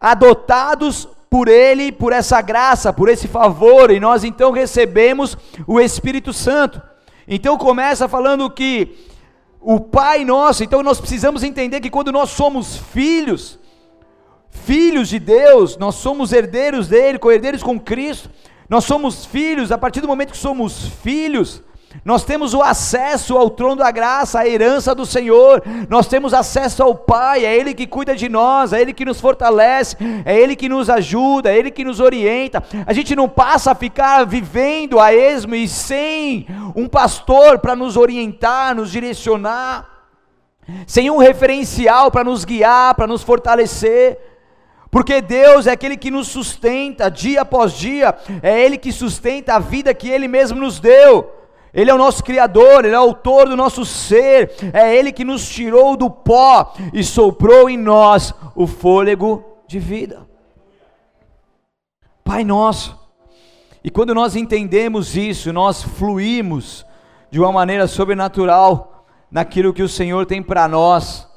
adotados 0.00 1.08
por 1.30 1.48
Ele, 1.48 1.92
por 1.92 2.12
essa 2.12 2.40
graça, 2.40 2.92
por 2.92 3.08
esse 3.08 3.28
favor, 3.28 3.90
e 3.90 4.00
nós 4.00 4.24
então 4.24 4.50
recebemos 4.50 5.36
o 5.66 5.78
Espírito 5.78 6.32
Santo. 6.32 6.80
Então 7.28 7.58
começa 7.58 8.08
falando 8.08 8.48
que 8.48 8.96
o 9.60 9.78
Pai 9.78 10.24
nosso, 10.24 10.64
então 10.64 10.82
nós 10.82 10.98
precisamos 10.98 11.42
entender 11.42 11.80
que 11.80 11.90
quando 11.90 12.10
nós 12.10 12.30
somos 12.30 12.78
filhos, 12.78 13.58
filhos 14.48 15.10
de 15.10 15.18
Deus, 15.18 15.76
nós 15.76 15.96
somos 15.96 16.32
herdeiros 16.32 16.88
dele, 16.88 17.18
co-herdeiros 17.18 17.62
com 17.62 17.78
Cristo, 17.78 18.30
nós 18.66 18.84
somos 18.84 19.26
filhos, 19.26 19.70
a 19.70 19.76
partir 19.76 20.00
do 20.00 20.08
momento 20.08 20.32
que 20.32 20.38
somos 20.38 20.88
filhos, 21.02 21.62
nós 22.04 22.22
temos 22.22 22.54
o 22.54 22.62
acesso 22.62 23.36
ao 23.36 23.50
trono 23.50 23.76
da 23.76 23.90
graça, 23.90 24.40
a 24.40 24.48
herança 24.48 24.94
do 24.94 25.06
Senhor, 25.06 25.62
nós 25.88 26.06
temos 26.06 26.34
acesso 26.34 26.82
ao 26.82 26.94
Pai, 26.94 27.44
é 27.44 27.56
Ele 27.56 27.74
que 27.74 27.86
cuida 27.86 28.14
de 28.14 28.28
nós, 28.28 28.72
é 28.72 28.80
Ele 28.80 28.92
que 28.92 29.04
nos 29.04 29.20
fortalece, 29.20 29.96
é 30.24 30.38
Ele 30.38 30.54
que 30.54 30.68
nos 30.68 30.90
ajuda, 30.90 31.50
é 31.50 31.58
Ele 31.58 31.70
que 31.70 31.84
nos 31.84 31.98
orienta. 31.98 32.62
A 32.86 32.92
gente 32.92 33.16
não 33.16 33.28
passa 33.28 33.72
a 33.72 33.74
ficar 33.74 34.24
vivendo 34.24 35.00
a 35.00 35.14
esmo 35.14 35.54
e 35.54 35.66
sem 35.66 36.46
um 36.76 36.88
pastor 36.88 37.58
para 37.58 37.74
nos 37.74 37.96
orientar, 37.96 38.74
nos 38.74 38.90
direcionar, 38.90 39.88
sem 40.86 41.10
um 41.10 41.16
referencial 41.16 42.10
para 42.10 42.24
nos 42.24 42.44
guiar, 42.44 42.94
para 42.94 43.06
nos 43.06 43.22
fortalecer. 43.22 44.18
Porque 44.90 45.20
Deus 45.20 45.66
é 45.66 45.72
aquele 45.72 45.96
que 45.96 46.10
nos 46.10 46.28
sustenta 46.28 47.10
dia 47.10 47.42
após 47.42 47.72
dia, 47.72 48.14
é 48.42 48.64
Ele 48.64 48.78
que 48.78 48.92
sustenta 48.92 49.54
a 49.54 49.58
vida 49.58 49.92
que 49.92 50.08
Ele 50.08 50.28
mesmo 50.28 50.58
nos 50.60 50.80
deu. 50.80 51.37
Ele 51.72 51.90
é 51.90 51.94
o 51.94 51.98
nosso 51.98 52.24
Criador, 52.24 52.84
Ele 52.84 52.94
é 52.94 52.98
o 52.98 53.02
autor 53.02 53.48
do 53.48 53.56
nosso 53.56 53.84
ser, 53.84 54.52
é 54.72 54.96
Ele 54.96 55.12
que 55.12 55.24
nos 55.24 55.48
tirou 55.48 55.96
do 55.96 56.10
pó 56.10 56.72
e 56.92 57.04
soprou 57.04 57.68
em 57.68 57.76
nós 57.76 58.34
o 58.54 58.66
fôlego 58.66 59.44
de 59.66 59.78
vida. 59.78 60.26
Pai 62.24 62.44
nosso, 62.44 62.98
e 63.82 63.90
quando 63.90 64.14
nós 64.14 64.36
entendemos 64.36 65.16
isso, 65.16 65.52
nós 65.52 65.82
fluímos 65.82 66.84
de 67.30 67.38
uma 67.38 67.52
maneira 67.52 67.86
sobrenatural 67.86 69.06
naquilo 69.30 69.72
que 69.72 69.82
o 69.82 69.88
Senhor 69.88 70.26
tem 70.26 70.42
para 70.42 70.66
nós. 70.66 71.28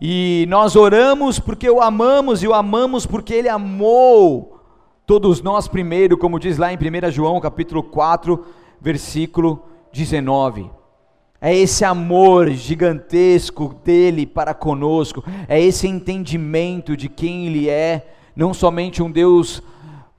E 0.00 0.46
nós 0.48 0.76
oramos 0.76 1.38
porque 1.38 1.68
o 1.68 1.82
amamos 1.82 2.42
e 2.42 2.48
o 2.48 2.54
amamos 2.54 3.04
porque 3.04 3.34
Ele 3.34 3.48
amou 3.48 4.58
todos 5.06 5.42
nós 5.42 5.66
primeiro, 5.66 6.16
como 6.16 6.38
diz 6.38 6.56
lá 6.56 6.72
em 6.72 6.76
1 6.76 7.10
João 7.10 7.40
capítulo 7.40 7.82
4, 7.82 8.42
versículo 8.80 9.64
19. 9.92 10.70
É 11.40 11.56
esse 11.56 11.84
amor 11.84 12.50
gigantesco 12.50 13.74
dele 13.82 14.26
para 14.26 14.52
conosco, 14.52 15.24
é 15.48 15.60
esse 15.60 15.88
entendimento 15.88 16.96
de 16.96 17.08
quem 17.08 17.46
ele 17.46 17.68
é, 17.68 18.08
não 18.36 18.52
somente 18.52 19.02
um 19.02 19.10
Deus 19.10 19.62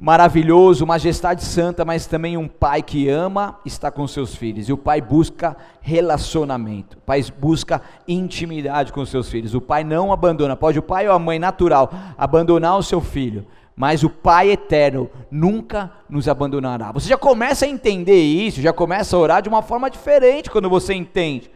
maravilhoso, 0.01 0.83
majestade 0.83 1.45
santa, 1.45 1.85
mas 1.85 2.07
também 2.07 2.35
um 2.35 2.47
pai 2.47 2.81
que 2.81 3.07
ama 3.07 3.59
estar 3.63 3.91
com 3.91 4.07
seus 4.07 4.33
filhos. 4.33 4.67
E 4.67 4.73
o 4.73 4.77
pai 4.77 4.99
busca 4.99 5.55
relacionamento, 5.79 6.97
o 6.97 7.01
pai 7.01 7.23
busca 7.37 7.79
intimidade 8.07 8.91
com 8.91 9.05
seus 9.05 9.29
filhos. 9.29 9.53
O 9.53 9.61
pai 9.61 9.83
não 9.83 10.11
abandona, 10.11 10.55
pode 10.55 10.79
o 10.79 10.81
pai 10.81 11.07
ou 11.07 11.13
a 11.13 11.19
mãe 11.19 11.37
natural 11.37 11.91
abandonar 12.17 12.79
o 12.79 12.83
seu 12.83 12.99
filho, 12.99 13.45
mas 13.75 14.03
o 14.03 14.09
pai 14.09 14.49
eterno 14.49 15.07
nunca 15.29 15.91
nos 16.09 16.27
abandonará. 16.27 16.91
Você 16.93 17.07
já 17.07 17.17
começa 17.17 17.65
a 17.65 17.69
entender 17.69 18.23
isso, 18.23 18.59
já 18.59 18.73
começa 18.73 19.15
a 19.15 19.19
orar 19.19 19.41
de 19.43 19.49
uma 19.49 19.61
forma 19.61 19.87
diferente 19.87 20.49
quando 20.49 20.67
você 20.67 20.95
entende. 20.95 21.51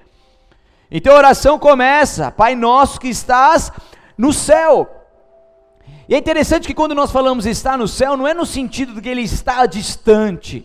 Então 0.91 1.15
a 1.15 1.17
oração 1.17 1.57
começa, 1.57 2.29
Pai 2.29 2.53
nosso 2.53 2.99
que 2.99 3.07
estás 3.07 3.71
no 4.15 4.31
céu, 4.31 4.94
e 6.07 6.13
é 6.13 6.17
interessante 6.17 6.67
que 6.67 6.73
quando 6.73 6.93
nós 6.93 7.11
falamos 7.11 7.45
estar 7.45 7.77
no 7.77 7.87
céu, 7.87 8.15
não 8.15 8.27
é 8.27 8.33
no 8.33 8.45
sentido 8.45 8.93
de 8.93 9.01
que 9.01 9.09
ele 9.09 9.21
está 9.21 9.65
distante, 9.65 10.63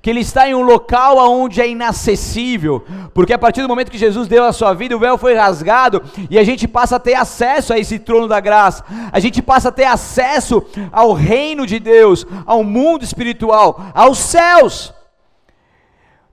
que 0.00 0.08
ele 0.08 0.20
está 0.20 0.48
em 0.48 0.54
um 0.54 0.62
local 0.62 1.18
onde 1.30 1.60
é 1.60 1.68
inacessível, 1.68 2.84
porque 3.12 3.32
a 3.32 3.38
partir 3.38 3.60
do 3.60 3.68
momento 3.68 3.90
que 3.90 3.98
Jesus 3.98 4.28
deu 4.28 4.44
a 4.44 4.52
sua 4.52 4.72
vida, 4.74 4.96
o 4.96 5.00
véu 5.00 5.18
foi 5.18 5.34
rasgado 5.34 6.00
e 6.30 6.38
a 6.38 6.44
gente 6.44 6.68
passa 6.68 6.96
a 6.96 7.00
ter 7.00 7.14
acesso 7.14 7.72
a 7.72 7.78
esse 7.78 7.98
trono 7.98 8.28
da 8.28 8.38
graça, 8.38 8.84
a 9.10 9.18
gente 9.18 9.42
passa 9.42 9.70
a 9.70 9.72
ter 9.72 9.84
acesso 9.84 10.64
ao 10.92 11.12
reino 11.12 11.66
de 11.66 11.80
Deus, 11.80 12.24
ao 12.46 12.62
mundo 12.62 13.04
espiritual, 13.04 13.90
aos 13.92 14.18
céus. 14.18 14.94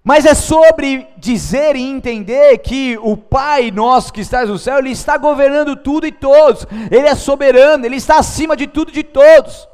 Mas 0.08 0.24
é 0.24 0.36
sobre 0.36 1.08
dizer 1.18 1.76
e 1.76 1.82
entender 1.82 2.60
que 2.60 2.96
o 3.02 3.18
Pai 3.18 3.72
nosso 3.72 4.14
que 4.14 4.22
está 4.22 4.46
no 4.46 4.56
céu, 4.56 4.78
Ele 4.78 4.92
está 4.92 5.18
governando 5.18 5.76
tudo 5.76 6.06
e 6.06 6.12
todos, 6.12 6.68
Ele 6.92 7.08
é 7.08 7.16
soberano, 7.16 7.88
Ele 7.88 7.96
está 7.96 8.20
acima 8.20 8.56
de 8.56 8.68
tudo 8.68 8.92
e 8.92 8.94
de 8.94 9.04
todos. 9.04 9.68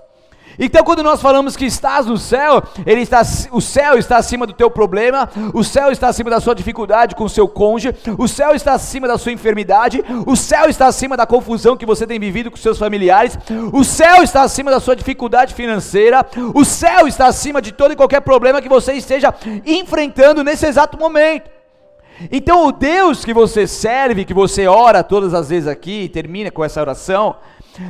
Então, 0.59 0.83
quando 0.83 1.03
nós 1.03 1.21
falamos 1.21 1.55
que 1.55 1.65
estás 1.65 2.05
no 2.05 2.17
céu, 2.17 2.63
ele 2.85 3.01
está, 3.01 3.21
o 3.51 3.61
céu 3.61 3.97
está 3.97 4.17
acima 4.17 4.45
do 4.45 4.53
teu 4.53 4.69
problema, 4.69 5.29
o 5.53 5.63
céu 5.63 5.91
está 5.91 6.07
acima 6.07 6.29
da 6.29 6.39
sua 6.39 6.53
dificuldade 6.53 7.15
com 7.15 7.23
o 7.23 7.29
seu 7.29 7.47
cônjuge, 7.47 7.95
o 8.17 8.27
céu 8.27 8.53
está 8.53 8.73
acima 8.73 9.07
da 9.07 9.17
sua 9.17 9.31
enfermidade, 9.31 10.03
o 10.25 10.35
céu 10.35 10.69
está 10.69 10.87
acima 10.87 11.15
da 11.15 11.25
confusão 11.25 11.77
que 11.77 11.85
você 11.85 12.05
tem 12.05 12.19
vivido 12.19 12.51
com 12.51 12.57
seus 12.57 12.77
familiares, 12.77 13.37
o 13.71 13.83
céu 13.83 14.23
está 14.23 14.43
acima 14.43 14.71
da 14.71 14.79
sua 14.79 14.95
dificuldade 14.95 15.53
financeira, 15.53 16.25
o 16.53 16.65
céu 16.65 17.07
está 17.07 17.27
acima 17.27 17.61
de 17.61 17.71
todo 17.71 17.93
e 17.93 17.95
qualquer 17.95 18.21
problema 18.21 18.61
que 18.61 18.69
você 18.69 18.93
esteja 18.93 19.33
enfrentando 19.65 20.43
nesse 20.43 20.65
exato 20.65 20.97
momento. 20.97 21.49
Então, 22.31 22.67
o 22.67 22.71
Deus 22.71 23.25
que 23.25 23.33
você 23.33 23.65
serve, 23.65 24.25
que 24.25 24.33
você 24.33 24.67
ora 24.67 25.03
todas 25.03 25.33
as 25.33 25.49
vezes 25.49 25.67
aqui, 25.67 26.03
e 26.03 26.09
termina 26.09 26.51
com 26.51 26.63
essa 26.63 26.81
oração, 26.81 27.35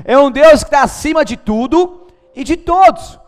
é 0.05 0.17
um 0.17 0.31
Deus 0.31 0.63
que 0.63 0.69
está 0.69 0.83
acima 0.83 1.25
de 1.25 1.35
tudo 1.35 2.00
e 2.35 2.43
de 2.43 2.57
todos. 2.57 3.19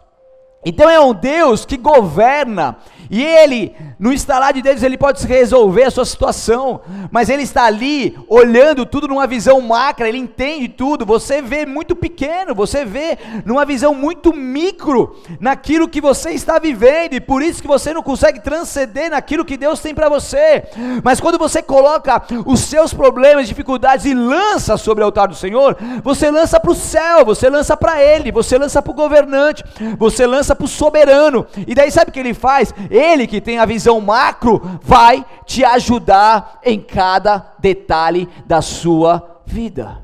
Então 0.66 0.90
é 0.90 1.00
um 1.00 1.14
Deus 1.14 1.66
que 1.66 1.76
governa 1.76 2.78
e 3.10 3.24
ele, 3.24 3.76
no 4.00 4.12
instalar 4.12 4.54
de 4.54 4.62
dedos, 4.62 4.84
ele 4.84 4.98
pode 4.98 5.26
resolver 5.26 5.84
a 5.84 5.92
sua 5.92 6.06
situação, 6.06 6.82
mas 7.12 7.30
ele 7.30 7.44
está 7.44 7.66
ali 7.66 8.18
olhando 8.28 8.86
tudo 8.86 9.08
numa 9.08 9.28
visão 9.28 9.62
macra, 9.62 10.08
ele 10.08 10.18
entende 10.18 10.68
tudo. 10.68 11.06
Você 11.06 11.42
vê 11.42 11.66
muito 11.66 11.96
pequeno, 11.96 12.56
você 12.56 12.86
vê 12.86 13.18
numa 13.46 13.66
visão 13.66 13.94
muito 13.94 14.34
micro 14.34 15.16
naquilo 15.40 15.88
que 15.88 16.02
você 16.02 16.32
está 16.32 16.60
vivendo, 16.60 17.14
e 17.14 17.22
por 17.22 17.42
isso 17.42 17.62
que 17.62 17.68
você 17.68 17.94
não 17.94 18.04
consegue 18.04 18.40
transcender 18.40 19.12
naquilo 19.12 19.46
que 19.46 19.58
Deus 19.58 19.80
tem 19.80 19.94
para 19.94 20.10
você. 20.10 20.64
Mas 21.04 21.20
quando 21.20 21.38
você 21.38 21.62
coloca 21.62 22.22
os 22.46 22.62
seus 22.62 22.94
problemas, 22.94 23.48
dificuldades 23.48 24.06
e 24.06 24.14
lança 24.14 24.78
sobre 24.78 25.04
o 25.04 25.06
altar 25.06 25.28
do 25.28 25.36
Senhor, 25.36 25.78
você 26.04 26.30
lança 26.32 26.60
para 26.60 26.72
o 26.72 26.76
céu, 26.76 27.26
você 27.26 27.50
lança 27.50 27.76
para 27.78 28.02
Ele, 28.02 28.32
você 28.32 28.58
lança 28.58 28.82
para 28.82 28.92
o 28.92 28.96
governante, 28.96 29.64
você 29.98 30.26
lança 30.26 30.56
para 30.56 30.66
o 30.66 30.68
soberano, 30.68 31.46
e 31.68 31.76
daí 31.76 31.92
sabe 31.92 32.10
o 32.10 32.14
que 32.14 32.20
ele 32.20 32.34
faz? 32.34 32.74
Ele 32.96 33.26
que 33.26 33.42
tem 33.42 33.58
a 33.58 33.66
visão 33.66 34.00
macro 34.00 34.62
vai 34.84 35.26
te 35.48 35.66
ajudar 35.66 36.60
em 36.64 36.80
cada 36.80 37.54
detalhe 37.58 38.30
da 38.46 38.62
sua 38.62 39.42
vida. 39.48 40.00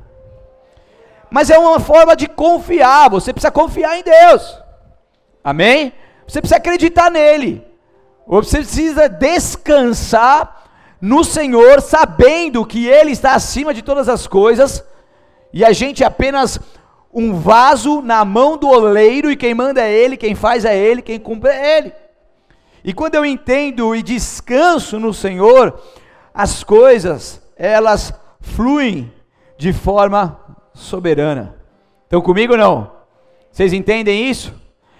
Mas 1.30 1.50
é 1.50 1.56
uma 1.56 1.78
forma 1.78 2.16
de 2.16 2.26
confiar, 2.26 3.08
você 3.08 3.32
precisa 3.32 3.52
confiar 3.52 3.96
em 3.96 4.02
Deus. 4.02 4.58
Amém? 5.44 5.92
Você 6.26 6.40
precisa 6.40 6.56
acreditar 6.56 7.12
nele. 7.12 7.64
Você 8.26 8.56
precisa 8.56 9.08
descansar 9.08 10.64
no 11.00 11.22
Senhor, 11.22 11.80
sabendo 11.80 12.66
que 12.66 12.88
Ele 12.88 13.12
está 13.12 13.34
acima 13.34 13.72
de 13.72 13.82
todas 13.82 14.08
as 14.08 14.26
coisas, 14.26 14.84
e 15.52 15.64
a 15.64 15.72
gente 15.72 16.02
é 16.02 16.06
apenas 16.06 16.58
um 17.14 17.34
vaso 17.34 18.02
na 18.02 18.24
mão 18.24 18.56
do 18.56 18.68
oleiro, 18.68 19.30
e 19.30 19.36
quem 19.36 19.54
manda 19.54 19.80
é 19.80 19.92
Ele, 19.92 20.16
quem 20.16 20.34
faz 20.34 20.64
é 20.64 20.76
Ele, 20.76 21.00
quem 21.00 21.20
cumpre 21.20 21.50
é 21.50 21.78
Ele. 21.78 21.92
E 22.84 22.92
quando 22.94 23.14
eu 23.14 23.24
entendo 23.24 23.94
e 23.94 24.02
descanso 24.02 24.98
no 24.98 25.12
Senhor, 25.12 25.78
as 26.32 26.64
coisas, 26.64 27.42
elas 27.56 28.12
fluem 28.40 29.12
de 29.58 29.72
forma 29.72 30.40
soberana. 30.72 31.56
Estão 32.04 32.22
comigo 32.22 32.56
não? 32.56 32.90
Vocês 33.52 33.72
entendem 33.72 34.30
isso? 34.30 34.54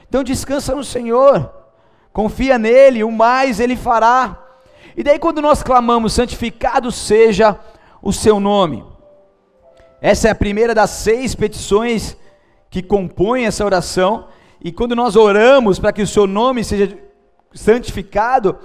Então 0.08 0.22
descansa 0.22 0.74
no 0.74 0.84
Senhor, 0.84 1.50
confia 2.12 2.58
nele, 2.58 3.02
o 3.02 3.10
mais 3.10 3.60
ele 3.60 3.76
fará. 3.76 4.38
E 4.96 5.02
daí 5.02 5.18
quando 5.18 5.40
nós 5.40 5.62
clamamos, 5.62 6.12
santificado 6.12 6.92
seja 6.92 7.58
o 8.02 8.12
seu 8.12 8.38
nome. 8.38 8.84
Essa 10.02 10.28
é 10.28 10.30
a 10.30 10.34
primeira 10.34 10.74
das 10.74 10.90
seis 10.90 11.34
petições 11.34 12.16
que 12.68 12.82
compõem 12.82 13.46
essa 13.46 13.64
oração. 13.64 14.28
E 14.62 14.72
quando 14.72 14.96
nós 14.96 15.16
oramos 15.16 15.78
para 15.78 15.92
que 15.92 16.02
o 16.02 16.06
seu 16.06 16.26
nome 16.26 16.64
seja 16.64 16.98
santificado, 17.52 18.58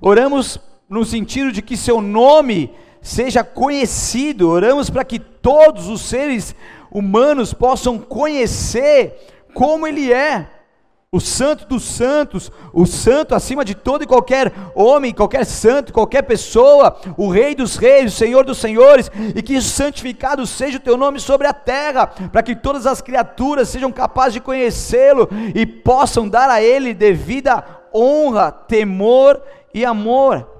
oramos 0.00 0.60
no 0.88 1.04
sentido 1.04 1.50
de 1.50 1.62
que 1.62 1.76
seu 1.76 2.00
nome 2.00 2.74
seja 3.00 3.44
conhecido, 3.44 4.48
oramos 4.48 4.90
para 4.90 5.04
que 5.04 5.18
todos 5.18 5.88
os 5.88 6.02
seres 6.02 6.54
humanos 6.90 7.54
possam 7.54 7.98
conhecer 7.98 9.44
como 9.54 9.86
Ele 9.86 10.12
é. 10.12 10.50
O 11.10 11.20
santo 11.20 11.66
dos 11.66 11.84
santos, 11.84 12.50
o 12.74 12.84
santo 12.84 13.34
acima 13.34 13.64
de 13.64 13.74
todo 13.74 14.02
e 14.02 14.06
qualquer 14.06 14.52
homem, 14.74 15.14
qualquer 15.14 15.46
santo, 15.46 15.92
qualquer 15.92 16.22
pessoa, 16.22 16.98
o 17.16 17.30
rei 17.30 17.54
dos 17.54 17.76
reis, 17.76 18.12
o 18.12 18.16
senhor 18.16 18.44
dos 18.44 18.58
senhores, 18.58 19.10
e 19.34 19.40
que 19.40 19.58
santificado 19.62 20.44
seja 20.46 20.78
o 20.78 20.80
teu 20.80 20.96
nome 20.96 21.20
sobre 21.20 21.46
a 21.46 21.54
terra, 21.54 22.08
para 22.08 22.42
que 22.42 22.56
todas 22.56 22.86
as 22.86 23.00
criaturas 23.00 23.68
sejam 23.68 23.90
capazes 23.92 24.34
de 24.34 24.40
conhecê-lo 24.40 25.28
e 25.54 25.64
possam 25.64 26.28
dar 26.28 26.50
a 26.50 26.60
ele 26.60 26.92
devida 26.92 27.64
honra, 27.94 28.50
temor 28.50 29.40
e 29.72 29.84
amor. 29.84 30.56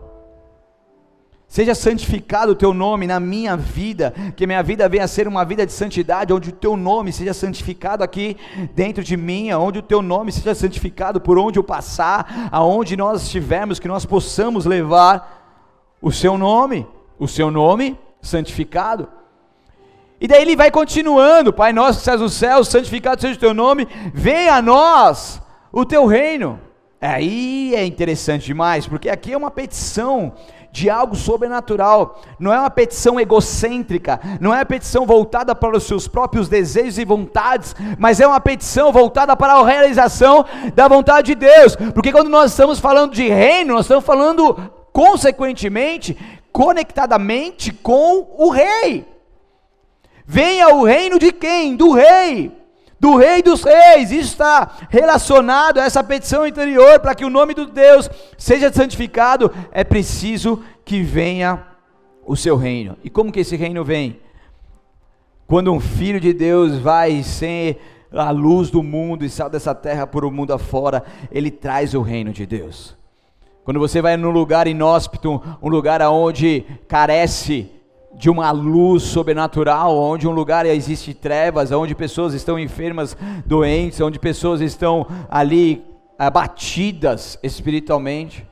Seja 1.49 1.75
santificado 1.75 2.53
o 2.53 2.57
teu 2.57 2.75
nome 2.75 3.07
na 3.07 3.21
minha 3.21 3.57
vida, 3.57 4.13
que 4.37 4.47
minha 4.47 4.63
vida 4.63 4.89
venha 4.89 5.05
a 5.05 5.09
ser 5.09 5.29
uma 5.29 5.45
vida 5.45 5.65
de 5.65 5.73
santidade, 5.73 6.33
onde 6.33 6.51
o 6.51 6.53
teu 6.53 6.77
nome 6.77 7.13
seja 7.13 7.33
santificado 7.33 8.03
aqui 8.03 8.37
dentro 8.75 9.03
de 9.03 9.17
mim, 9.17 9.53
onde 9.53 9.79
o 9.79 9.83
teu 9.83 10.03
nome 10.03 10.33
seja 10.33 10.55
santificado 10.55 11.21
por 11.21 11.39
onde 11.39 11.59
eu 11.59 11.65
passar, 11.65 12.49
aonde 12.51 12.97
nós 12.97 13.23
estivermos, 13.23 13.79
que 13.79 13.89
nós 13.89 14.05
possamos 14.05 14.67
levar 14.67 15.97
o 16.03 16.11
seu 16.11 16.37
nome, 16.37 16.87
o 17.19 17.29
seu 17.29 17.51
nome 17.51 17.99
santificado. 18.21 19.09
E 20.21 20.27
daí 20.27 20.43
ele 20.43 20.57
vai 20.57 20.71
continuando, 20.71 21.53
Pai 21.53 21.73
nosso 21.73 21.99
que 21.99 22.03
estás 22.03 22.21
no 22.21 22.29
céu, 22.29 22.65
santificado 22.65 23.21
seja 23.21 23.37
o 23.37 23.41
teu 23.41 23.55
nome, 23.55 23.87
venha 24.13 24.57
a 24.57 24.63
nós 24.63 25.41
o 25.73 25.85
teu 25.85 26.07
reino. 26.07 26.66
Aí 27.01 27.75
é 27.75 27.85
interessante 27.85 28.47
demais, 28.47 28.87
porque 28.87 29.09
aqui 29.09 29.33
é 29.33 29.37
uma 29.37 29.51
petição 29.51 30.33
de 30.73 30.89
algo 30.89 31.15
sobrenatural. 31.15 32.21
Não 32.39 32.53
é 32.53 32.59
uma 32.59 32.71
petição 32.71 33.21
egocêntrica, 33.21 34.21
não 34.41 34.53
é 34.53 34.59
uma 34.59 34.65
petição 34.65 35.07
voltada 35.07 35.55
para 35.55 35.77
os 35.77 35.85
seus 35.85 36.09
próprios 36.09 36.49
desejos 36.49 36.99
e 36.99 37.05
vontades, 37.05 37.75
mas 37.99 38.21
é 38.21 38.27
uma 38.27 38.41
petição 38.41 38.93
voltada 38.93 39.37
para 39.37 39.55
a 39.55 39.67
realização 39.67 40.45
da 40.75 40.89
vontade 40.89 41.29
de 41.29 41.35
Deus. 41.35 41.77
Porque 41.95 42.13
quando 42.13 42.29
nós 42.29 42.51
estamos 42.51 42.79
falando 42.79 43.13
de 43.13 43.29
reino, 43.29 43.75
nós 43.75 43.85
estamos 43.85 44.05
falando 44.05 44.55
consequentemente, 44.93 46.17
conectadamente 46.51 47.73
com 47.73 48.35
o 48.39 48.49
rei. 48.51 49.07
Venha 50.27 50.69
o 50.71 50.83
reino 50.83 51.19
de 51.19 51.31
quem? 51.31 51.77
Do 51.77 51.93
rei 51.93 52.66
do 53.07 53.15
Rei 53.15 53.41
dos 53.41 53.63
Reis. 53.63 54.11
Isso 54.11 54.33
está 54.33 54.73
relacionado 54.91 55.79
a 55.79 55.85
essa 55.85 56.03
petição 56.03 56.45
interior 56.45 56.99
para 56.99 57.15
que 57.15 57.25
o 57.25 57.31
nome 57.31 57.55
do 57.55 57.67
Deus 57.67 58.11
seja 58.37 58.73
santificado. 58.73 59.53
É 59.71 59.85
preciso 59.85 60.65
que 60.85 61.03
venha 61.03 61.65
o 62.27 62.35
seu 62.35 62.57
reino. 62.57 62.97
E 63.05 63.09
como 63.09 63.31
que 63.31 63.41
esse 63.41 63.55
reino 63.55 63.85
vem? 63.85 64.19
Quando 65.47 65.73
um 65.73 65.79
filho 65.79 66.19
de 66.19 66.33
Deus 66.33 66.79
vai 66.79 67.23
ser 67.23 67.81
a 68.11 68.31
luz 68.31 68.71
do 68.71 68.83
mundo 68.83 69.25
e 69.25 69.31
sai 69.31 69.51
dessa 69.51 69.73
terra 69.73 70.05
por 70.05 70.25
o 70.25 70.29
um 70.29 70.33
mundo 70.33 70.53
afora, 70.53 71.05
ele 71.31 71.53
traz 71.53 71.95
o 71.95 72.03
reino 72.03 72.33
de 72.33 72.45
Deus. 72.45 72.97
Quando 73.63 73.79
você 73.79 74.03
vai 74.03 74.17
num 74.17 74.31
lugar 74.31 74.67
inóspito, 74.67 75.41
um 75.63 75.69
lugar 75.69 76.03
onde 76.03 76.65
carece 76.89 77.71
de 78.17 78.31
uma 78.31 78.51
luz 78.51 79.03
sobrenatural, 79.03 79.97
onde 79.97 80.27
um 80.27 80.31
lugar 80.31 80.65
existe 80.65 81.13
trevas, 81.13 81.71
onde 81.71 81.95
pessoas 81.95 82.33
estão 82.33 82.59
enfermas, 82.59 83.17
doentes, 83.45 84.01
onde 84.01 84.19
pessoas 84.19 84.61
estão 84.61 85.07
ali 85.29 85.85
abatidas 86.19 87.39
espiritualmente. 87.43 88.47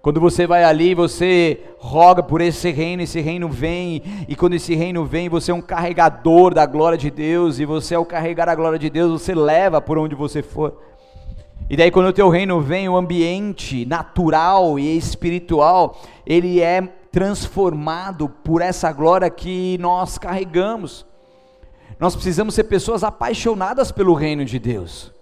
Quando 0.00 0.20
você 0.20 0.46
vai 0.46 0.62
ali, 0.62 0.94
você 0.94 1.60
roga 1.78 2.22
por 2.22 2.40
esse 2.40 2.70
reino, 2.70 3.02
esse 3.02 3.20
reino 3.20 3.48
vem, 3.48 4.00
e 4.28 4.36
quando 4.36 4.54
esse 4.54 4.72
reino 4.76 5.04
vem, 5.04 5.28
você 5.28 5.50
é 5.50 5.54
um 5.54 5.60
carregador 5.60 6.54
da 6.54 6.64
glória 6.64 6.96
de 6.96 7.10
Deus, 7.10 7.58
e 7.58 7.64
você 7.64 7.96
ao 7.96 8.04
carregar 8.04 8.48
a 8.48 8.54
glória 8.54 8.78
de 8.78 8.88
Deus, 8.88 9.20
você 9.20 9.34
leva 9.34 9.80
por 9.80 9.98
onde 9.98 10.14
você 10.14 10.40
for. 10.40 10.80
E 11.68 11.76
daí 11.76 11.90
quando 11.90 12.06
o 12.06 12.12
teu 12.12 12.28
reino 12.28 12.60
vem, 12.60 12.88
o 12.88 12.96
ambiente 12.96 13.84
natural 13.84 14.78
e 14.78 14.96
espiritual, 14.96 16.00
ele 16.24 16.60
é 16.60 16.88
transformado 17.10 18.28
por 18.28 18.60
essa 18.60 18.92
glória 18.92 19.28
que 19.30 19.78
nós 19.78 20.18
carregamos. 20.18 21.06
Nós 21.98 22.14
precisamos 22.14 22.54
ser 22.54 22.64
pessoas 22.64 23.02
apaixonadas 23.02 23.90
pelo 23.90 24.14
reino 24.14 24.44
de 24.44 24.58
Deus. 24.58 25.12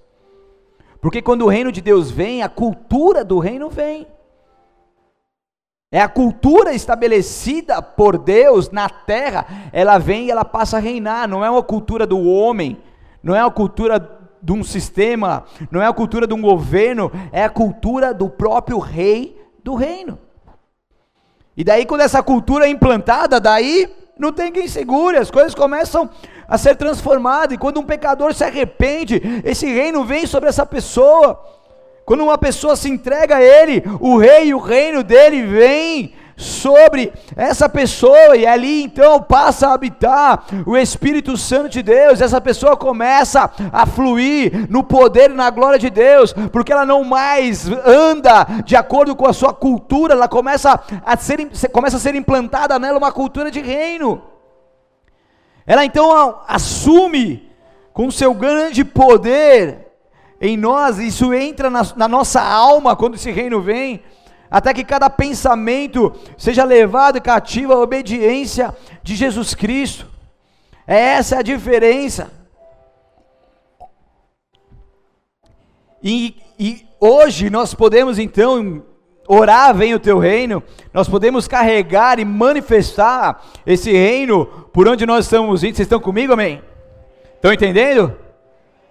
Porque 1.01 1.23
quando 1.23 1.43
o 1.43 1.49
reino 1.49 1.71
de 1.71 1.81
Deus 1.81 2.11
vem, 2.11 2.43
a 2.43 2.49
cultura 2.49 3.25
do 3.25 3.39
reino 3.39 3.69
vem. 3.69 4.07
É 5.93 6.01
a 6.01 6.09
cultura 6.09 6.73
estabelecida 6.73 7.81
por 7.81 8.19
Deus 8.19 8.71
na 8.71 8.89
terra, 8.89 9.47
ela 9.73 9.97
vem 9.99 10.27
e 10.27 10.31
ela 10.31 10.45
passa 10.45 10.79
a 10.79 10.81
reinar. 10.81 11.29
Não 11.29 11.45
é 11.45 11.49
uma 11.49 11.63
cultura 11.63 12.05
do 12.05 12.21
homem, 12.21 12.79
não 13.23 13.37
é 13.37 13.45
uma 13.45 13.51
cultura 13.51 14.01
de 14.43 14.53
um 14.53 14.65
sistema, 14.65 15.45
não 15.71 15.81
é 15.81 15.87
a 15.87 15.93
cultura 15.93 16.27
de 16.27 16.35
um 16.35 16.43
governo, 16.43 17.13
é 17.31 17.45
a 17.45 17.49
cultura 17.49 18.13
do 18.13 18.29
próprio 18.29 18.79
rei 18.79 19.41
do 19.63 19.75
reino. 19.75 20.19
E 21.57 21.63
daí, 21.63 21.87
quando 21.87 22.01
essa 22.01 22.23
cultura 22.23 22.67
é 22.67 22.69
implantada, 22.69 23.39
daí 23.39 23.89
não 24.19 24.33
tem 24.33 24.53
quem 24.53 24.69
segure, 24.69 25.17
as 25.17 25.31
coisas 25.31 25.55
começam 25.55 26.09
a 26.49 26.59
ser 26.59 26.77
transformadas. 26.77 27.55
E 27.55 27.59
quando 27.59 27.81
um 27.81 27.85
pecador 27.85 28.35
se 28.35 28.45
arrepende, 28.45 29.21
esse 29.45 29.67
reino 29.67 30.05
vem 30.05 30.27
sobre 30.27 30.49
essa 30.49 30.67
pessoa. 30.67 31.41
Quando 32.05 32.25
uma 32.25 32.37
pessoa 32.37 32.77
se 32.77 32.89
entrega 32.91 33.37
a 33.37 33.43
Ele, 33.43 33.83
o 34.01 34.19
rei 34.19 34.49
e 34.49 34.55
o 34.55 34.59
reino 34.59 35.03
dele 35.03 35.43
vem 35.43 36.15
sobre 36.37 37.13
essa 37.37 37.69
pessoa, 37.69 38.37
e 38.37 38.47
ali 38.47 38.83
então 38.83 39.21
passa 39.23 39.69
a 39.69 39.75
habitar 39.75 40.45
o 40.67 40.77
Espírito 40.77 41.37
Santo 41.37 41.69
de 41.69 41.83
Deus, 41.83 42.21
essa 42.21 42.41
pessoa 42.41 42.77
começa 42.77 43.51
a 43.73 43.87
fluir 43.87 44.67
no 44.69 44.83
poder 44.83 45.31
e 45.31 45.35
na 45.35 45.51
glória 45.51 45.79
de 45.79 45.91
Deus, 45.91 46.33
porque 46.53 46.73
ela 46.73 46.87
não 46.87 47.05
mais 47.05 47.69
anda 47.85 48.45
de 48.65 48.77
acordo 48.77 49.15
com 49.15 49.27
a 49.27 49.33
sua 49.33 49.53
cultura, 49.53 50.15
ela 50.15 50.29
começa 50.29 50.81
a 51.05 51.17
ser, 51.17 51.49
começa 51.71 51.97
a 51.97 52.01
ser 52.01 52.15
implantada 52.15 52.79
nela 52.79 52.99
uma 52.99 53.13
cultura 53.13 53.51
de 53.51 53.61
reino. 53.61 54.23
Ela 55.67 55.85
então 55.85 56.41
assume 56.47 57.51
com 57.93 58.11
seu 58.11 58.35
grande 58.35 58.85
poder 58.85 59.85
em 60.41 60.57
nós, 60.57 60.99
isso 60.99 61.33
entra 61.33 61.71
na, 61.71 61.83
na 61.97 62.09
nossa 62.09 62.43
alma 62.43 62.97
quando 62.97 63.15
esse 63.15 63.31
reino 63.31 63.63
vem 63.63 64.03
até 64.55 64.73
que 64.73 64.85
cada 64.85 65.11
pensamento 65.11 66.13
seja 66.39 66.63
levado 66.63 67.21
cativo 67.21 67.73
à 67.73 67.77
obediência 67.77 68.73
de 69.03 69.17
Jesus 69.17 69.53
Cristo. 69.53 70.07
É 70.87 70.97
essa 70.97 71.41
a 71.41 71.43
diferença. 71.43 72.31
E, 76.01 76.37
e 76.57 76.87
hoje 77.01 77.51
nós 77.51 77.75
podemos 77.75 78.17
então 78.17 78.85
orar, 79.27 79.75
vem 79.75 79.93
o 79.93 79.99
teu 79.99 80.21
reino, 80.21 80.63
nós 80.93 81.09
podemos 81.09 81.49
carregar 81.49 82.21
e 82.21 82.25
manifestar 82.25 83.43
esse 83.67 83.91
reino 83.91 84.47
por 84.73 84.87
onde 84.87 85.05
nós 85.05 85.25
estamos 85.25 85.65
indo. 85.65 85.75
Vocês 85.75 85.87
estão 85.87 85.99
comigo, 85.99 86.33
amém? 86.33 86.63
Estão 87.35 87.53
entendendo? 87.53 88.17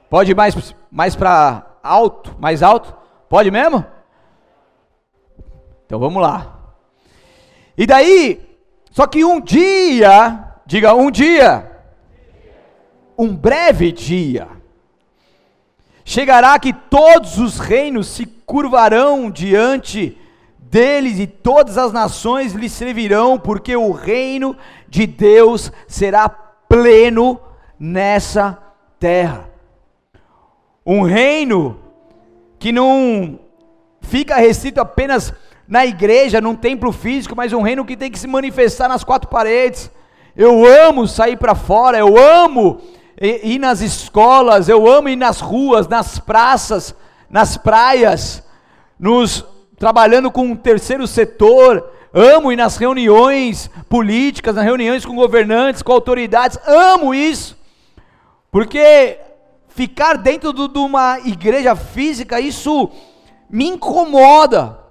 Pode 0.09 0.31
ir 0.31 0.35
mais, 0.35 0.75
mais 0.91 1.15
para 1.15 1.65
alto, 1.81 2.35
mais 2.37 2.61
alto? 2.61 2.93
Pode 3.29 3.49
mesmo? 3.49 3.92
Então 5.93 5.99
vamos 5.99 6.23
lá. 6.23 6.57
E 7.77 7.85
daí, 7.85 8.41
só 8.89 9.05
que 9.05 9.23
um 9.23 9.39
dia, 9.39 10.43
diga 10.65 10.95
um 10.95 11.11
dia, 11.11 11.71
um 13.15 13.35
breve 13.35 13.91
dia, 13.91 14.47
chegará 16.03 16.57
que 16.57 16.73
todos 16.73 17.37
os 17.37 17.59
reinos 17.59 18.07
se 18.07 18.25
curvarão 18.25 19.29
diante 19.29 20.17
deles 20.57 21.19
e 21.19 21.27
todas 21.27 21.77
as 21.77 21.93
nações 21.93 22.53
lhe 22.53 22.69
servirão, 22.69 23.37
porque 23.37 23.75
o 23.75 23.91
reino 23.91 24.57
de 24.89 25.05
Deus 25.05 25.71
será 25.87 26.27
pleno 26.27 27.39
nessa 27.79 28.57
terra. 28.99 29.47
Um 30.83 31.03
reino 31.03 31.77
que 32.57 32.71
não 32.71 33.39
fica 34.01 34.37
restrito 34.37 34.81
apenas 34.81 35.31
na 35.73 35.87
igreja, 35.87 36.39
num 36.39 36.53
templo 36.53 36.91
físico, 36.91 37.35
mas 37.35 37.51
um 37.51 37.63
reino 37.63 37.83
que 37.83 37.97
tem 37.97 38.11
que 38.11 38.19
se 38.19 38.27
manifestar 38.27 38.87
nas 38.87 39.03
quatro 39.03 39.27
paredes. 39.27 39.89
Eu 40.37 40.63
amo 40.63 41.07
sair 41.07 41.35
para 41.35 41.55
fora, 41.55 41.97
eu 41.97 42.15
amo 42.15 42.79
ir 43.19 43.57
nas 43.57 43.81
escolas, 43.81 44.69
eu 44.69 44.87
amo 44.87 45.09
ir 45.09 45.15
nas 45.15 45.41
ruas, 45.41 45.87
nas 45.87 46.19
praças, 46.19 46.93
nas 47.27 47.57
praias, 47.57 48.43
nos 48.99 49.43
trabalhando 49.75 50.29
com 50.29 50.51
o 50.51 50.55
terceiro 50.55 51.07
setor, 51.07 51.89
amo 52.13 52.51
ir 52.51 52.55
nas 52.55 52.77
reuniões 52.77 53.67
políticas, 53.89 54.53
nas 54.53 54.65
reuniões 54.65 55.03
com 55.03 55.15
governantes, 55.15 55.81
com 55.81 55.91
autoridades, 55.91 56.59
amo 56.67 57.15
isso. 57.15 57.57
Porque 58.51 59.17
ficar 59.69 60.17
dentro 60.17 60.53
de 60.53 60.77
uma 60.77 61.17
igreja 61.21 61.75
física, 61.75 62.39
isso 62.39 62.91
me 63.49 63.69
incomoda. 63.69 64.82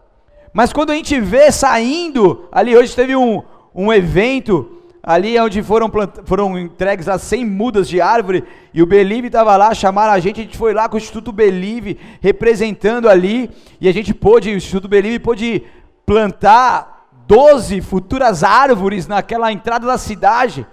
Mas 0.53 0.73
quando 0.73 0.91
a 0.91 0.95
gente 0.95 1.19
vê 1.19 1.51
saindo, 1.51 2.47
ali 2.53 2.77
hoje 2.77 2.95
teve 2.95 3.17
um, 3.17 3.43
um 3.75 3.93
evento, 3.93 4.83
ali 5.03 5.39
onde 5.41 5.63
foram, 5.63 5.91
foram 6.25 6.59
entregues 6.59 7.09
as 7.09 7.23
100 7.23 7.47
mudas 7.47 7.89
de 7.89 8.01
árvore, 8.01 8.45
e 8.73 8.83
o 8.83 8.87
Believe 8.87 9.29
estava 9.29 9.57
lá, 9.57 9.73
chamaram 9.73 10.13
a 10.13 10.19
gente, 10.19 10.41
a 10.41 10.45
gente 10.45 10.59
foi 10.59 10.75
lá 10.75 10.89
com 10.89 10.97
o 10.97 10.99
Instituto 10.99 11.33
Believe, 11.33 11.99
representando 12.21 13.09
ali, 13.09 13.51
e 13.81 13.89
a 13.89 13.93
gente 13.93 14.13
pôde, 14.13 14.51
o 14.51 14.57
Instituto 14.57 14.89
Believe 14.89 15.19
pôde 15.19 15.63
plantar 16.05 17.09
12 17.27 17.81
futuras 17.81 18.45
árvores 18.45 19.07
naquela 19.07 19.51
entrada 19.51 19.87
da 19.87 19.97
cidade, 19.97 20.67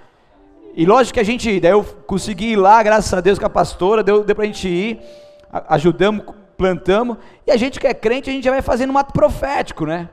e 0.76 0.86
lógico 0.86 1.16
que 1.16 1.20
a 1.20 1.26
gente, 1.26 1.60
daí 1.60 1.72
eu 1.72 1.84
consegui 2.06 2.52
ir 2.52 2.56
lá, 2.58 2.84
graças 2.84 3.14
a 3.14 3.22
Deus 3.22 3.40
com 3.40 3.46
a 3.46 3.50
pastora, 3.50 4.04
deu, 4.04 4.26
deu 4.26 4.36
para 4.36 4.44
a 4.44 4.48
gente 4.48 4.68
ir, 4.68 5.00
ajudamos 5.70 6.24
plantamos, 6.60 7.18
e 7.48 7.52
a 7.52 7.56
gente 7.56 7.80
que 7.80 7.88
é 7.88 7.94
crente, 7.94 8.30
a 8.30 8.34
gente 8.34 8.44
já 8.44 8.52
vai 8.52 8.62
fazendo 8.62 8.92
um 8.92 8.98
ato 8.98 9.14
profético, 9.14 9.86
né? 9.86 10.10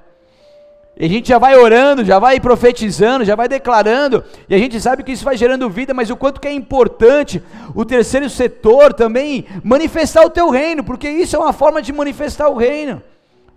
E 0.97 1.05
a 1.05 1.09
gente 1.09 1.29
já 1.29 1.39
vai 1.39 1.57
orando, 1.57 2.05
já 2.05 2.21
vai 2.21 2.39
profetizando, 2.41 3.25
já 3.25 3.35
vai 3.35 3.49
declarando, 3.49 4.25
e 4.49 4.55
a 4.55 4.59
gente 4.59 4.81
sabe 4.81 5.03
que 5.03 5.11
isso 5.11 5.25
vai 5.25 5.37
gerando 5.37 5.69
vida, 5.69 5.93
mas 5.93 6.09
o 6.09 6.17
quanto 6.17 6.41
que 6.41 6.47
é 6.47 6.53
importante 6.53 7.43
o 7.75 7.85
terceiro 7.85 8.31
setor 8.31 8.95
também 8.95 9.45
manifestar 9.63 10.25
o 10.25 10.31
teu 10.31 10.49
reino, 10.49 10.85
porque 10.85 11.09
isso 11.09 11.35
é 11.35 11.39
uma 11.39 11.53
forma 11.53 11.83
de 11.83 11.93
manifestar 11.93 12.49
o 12.49 12.57
reino. 12.57 13.03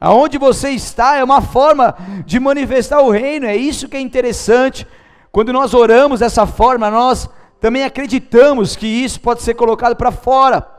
Aonde 0.02 0.40
você 0.40 0.72
está 0.72 1.16
é 1.16 1.24
uma 1.24 1.42
forma 1.42 1.96
de 2.26 2.40
manifestar 2.40 3.02
o 3.02 3.12
reino, 3.12 3.46
é 3.46 3.56
isso 3.56 3.88
que 3.88 3.98
é 3.98 4.02
interessante. 4.02 4.88
Quando 5.32 5.54
nós 5.54 5.76
oramos 5.76 6.22
dessa 6.22 6.48
forma, 6.48 6.90
nós 6.90 7.30
também 7.62 7.84
acreditamos 7.84 8.76
que 8.76 8.88
isso 8.88 9.22
pode 9.22 9.44
ser 9.44 9.54
colocado 9.54 9.96
para 9.96 10.12
fora. 10.12 10.79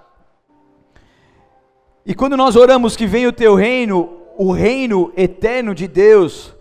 E 2.05 2.15
quando 2.15 2.37
nós 2.37 2.57
oramos 2.57 2.97
que 2.97 3.07
venha 3.07 3.29
o 3.29 3.33
teu 3.33 3.55
reino, 3.55 4.11
o 4.37 4.53
reino 4.53 5.13
eterno 5.17 5.75
de 5.75 5.87
Deus, 5.87 6.55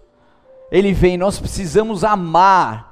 ele 0.71 0.93
vem, 0.93 1.17
nós 1.17 1.39
precisamos 1.39 2.04
amar 2.04 2.89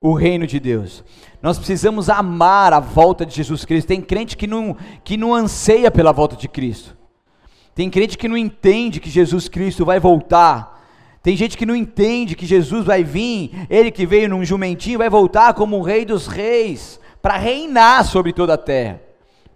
o 0.00 0.12
reino 0.12 0.46
de 0.46 0.60
Deus. 0.60 1.02
Nós 1.42 1.58
precisamos 1.58 2.08
amar 2.08 2.72
a 2.72 2.80
volta 2.80 3.24
de 3.24 3.34
Jesus 3.34 3.64
Cristo. 3.64 3.88
Tem 3.88 4.00
crente 4.00 4.36
que 4.36 4.46
não, 4.46 4.76
que 5.02 5.16
não 5.16 5.34
anseia 5.34 5.90
pela 5.90 6.12
volta 6.12 6.36
de 6.36 6.48
Cristo. 6.48 6.96
Tem 7.74 7.90
crente 7.90 8.16
que 8.16 8.28
não 8.28 8.36
entende 8.36 9.00
que 9.00 9.10
Jesus 9.10 9.48
Cristo 9.48 9.84
vai 9.84 10.00
voltar. 10.00 10.76
Tem 11.22 11.36
gente 11.36 11.58
que 11.58 11.66
não 11.66 11.74
entende 11.74 12.36
que 12.36 12.46
Jesus 12.46 12.84
vai 12.86 13.02
vir, 13.02 13.66
ele 13.68 13.90
que 13.90 14.06
veio 14.06 14.28
num 14.28 14.44
jumentinho, 14.44 14.98
vai 14.98 15.10
voltar 15.10 15.54
como 15.54 15.76
o 15.76 15.82
rei 15.82 16.04
dos 16.04 16.28
reis, 16.28 17.00
para 17.20 17.36
reinar 17.36 18.04
sobre 18.04 18.32
toda 18.32 18.54
a 18.54 18.58
terra, 18.58 19.00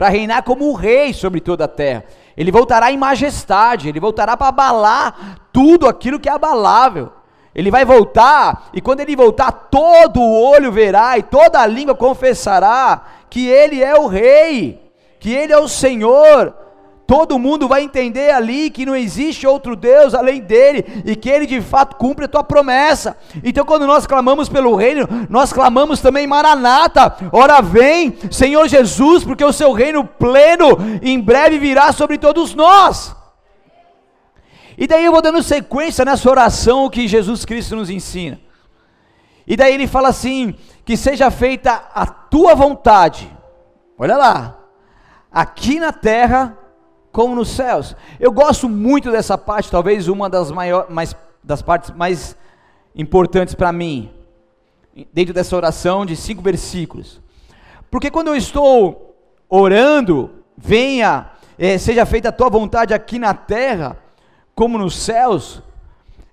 para 0.00 0.08
reinar 0.08 0.42
como 0.44 0.70
o 0.70 0.72
rei 0.72 1.12
sobre 1.12 1.42
toda 1.42 1.66
a 1.66 1.68
terra. 1.68 2.04
Ele 2.34 2.50
voltará 2.50 2.90
em 2.90 2.96
majestade, 2.96 3.86
ele 3.86 4.00
voltará 4.00 4.34
para 4.34 4.48
abalar 4.48 5.36
tudo 5.52 5.86
aquilo 5.86 6.18
que 6.18 6.26
é 6.26 6.32
abalável. 6.32 7.12
Ele 7.54 7.70
vai 7.70 7.84
voltar, 7.84 8.70
e 8.72 8.80
quando 8.80 9.00
ele 9.00 9.14
voltar, 9.14 9.52
todo 9.52 10.18
o 10.18 10.42
olho 10.42 10.72
verá 10.72 11.18
e 11.18 11.22
toda 11.22 11.60
a 11.60 11.66
língua 11.66 11.94
confessará 11.94 13.08
que 13.28 13.46
ele 13.46 13.84
é 13.84 13.94
o 13.94 14.06
rei, 14.06 14.90
que 15.18 15.34
ele 15.34 15.52
é 15.52 15.58
o 15.58 15.68
Senhor. 15.68 16.54
Todo 17.10 17.40
mundo 17.40 17.66
vai 17.66 17.82
entender 17.82 18.30
ali 18.30 18.70
que 18.70 18.86
não 18.86 18.94
existe 18.94 19.44
outro 19.44 19.74
Deus 19.74 20.14
além 20.14 20.40
dele 20.40 21.02
e 21.04 21.16
que 21.16 21.28
ele 21.28 21.44
de 21.44 21.60
fato 21.60 21.96
cumpre 21.96 22.26
a 22.26 22.28
tua 22.28 22.44
promessa. 22.44 23.16
Então, 23.42 23.64
quando 23.64 23.84
nós 23.84 24.06
clamamos 24.06 24.48
pelo 24.48 24.76
reino, 24.76 25.08
nós 25.28 25.52
clamamos 25.52 26.00
também 26.00 26.24
Maranata. 26.24 27.16
Ora 27.32 27.60
vem, 27.60 28.16
Senhor 28.30 28.68
Jesus, 28.68 29.24
porque 29.24 29.44
o 29.44 29.52
seu 29.52 29.72
reino 29.72 30.04
pleno 30.04 30.78
em 31.02 31.18
breve 31.18 31.58
virá 31.58 31.90
sobre 31.90 32.16
todos 32.16 32.54
nós. 32.54 33.12
E 34.78 34.86
daí 34.86 35.04
eu 35.04 35.10
vou 35.10 35.20
dando 35.20 35.42
sequência 35.42 36.04
nessa 36.04 36.30
oração 36.30 36.88
que 36.88 37.08
Jesus 37.08 37.44
Cristo 37.44 37.74
nos 37.74 37.90
ensina. 37.90 38.40
E 39.48 39.56
daí 39.56 39.74
ele 39.74 39.88
fala 39.88 40.10
assim: 40.10 40.54
que 40.84 40.96
seja 40.96 41.28
feita 41.28 41.88
a 41.92 42.06
tua 42.06 42.54
vontade. 42.54 43.28
Olha 43.98 44.16
lá, 44.16 44.58
aqui 45.32 45.80
na 45.80 45.90
terra 45.90 46.56
como 47.12 47.34
nos 47.34 47.48
céus. 47.50 47.96
Eu 48.18 48.32
gosto 48.32 48.68
muito 48.68 49.10
dessa 49.10 49.36
parte, 49.36 49.70
talvez 49.70 50.08
uma 50.08 50.28
das 50.28 50.50
maiores, 50.50 50.90
mais, 50.90 51.16
das 51.42 51.62
partes 51.62 51.90
mais 51.90 52.36
importantes 52.94 53.54
para 53.54 53.72
mim, 53.72 54.10
dentro 55.12 55.34
dessa 55.34 55.56
oração 55.56 56.04
de 56.04 56.16
cinco 56.16 56.42
versículos. 56.42 57.20
Porque 57.90 58.10
quando 58.10 58.28
eu 58.28 58.36
estou 58.36 59.16
orando, 59.48 60.30
venha, 60.56 61.30
eh, 61.58 61.78
seja 61.78 62.06
feita 62.06 62.28
a 62.28 62.32
tua 62.32 62.48
vontade 62.48 62.94
aqui 62.94 63.18
na 63.18 63.34
terra, 63.34 63.96
como 64.54 64.78
nos 64.78 64.96
céus, 64.96 65.62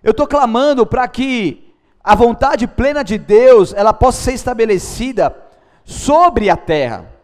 eu 0.04 0.12
estou 0.12 0.28
clamando 0.28 0.86
para 0.86 1.08
que 1.08 1.74
a 2.04 2.16
vontade 2.16 2.68
plena 2.68 3.04
de 3.04 3.18
Deus 3.18 3.74
ela 3.74 3.94
possa 3.94 4.22
ser 4.22 4.34
estabelecida 4.34 5.36
sobre 5.84 6.50
a 6.50 6.56
terra. 6.56 7.17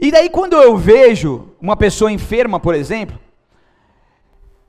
E 0.00 0.10
daí 0.10 0.30
quando 0.30 0.54
eu 0.54 0.76
vejo 0.78 1.48
uma 1.60 1.76
pessoa 1.76 2.10
enferma, 2.10 2.58
por 2.58 2.74
exemplo, 2.74 3.18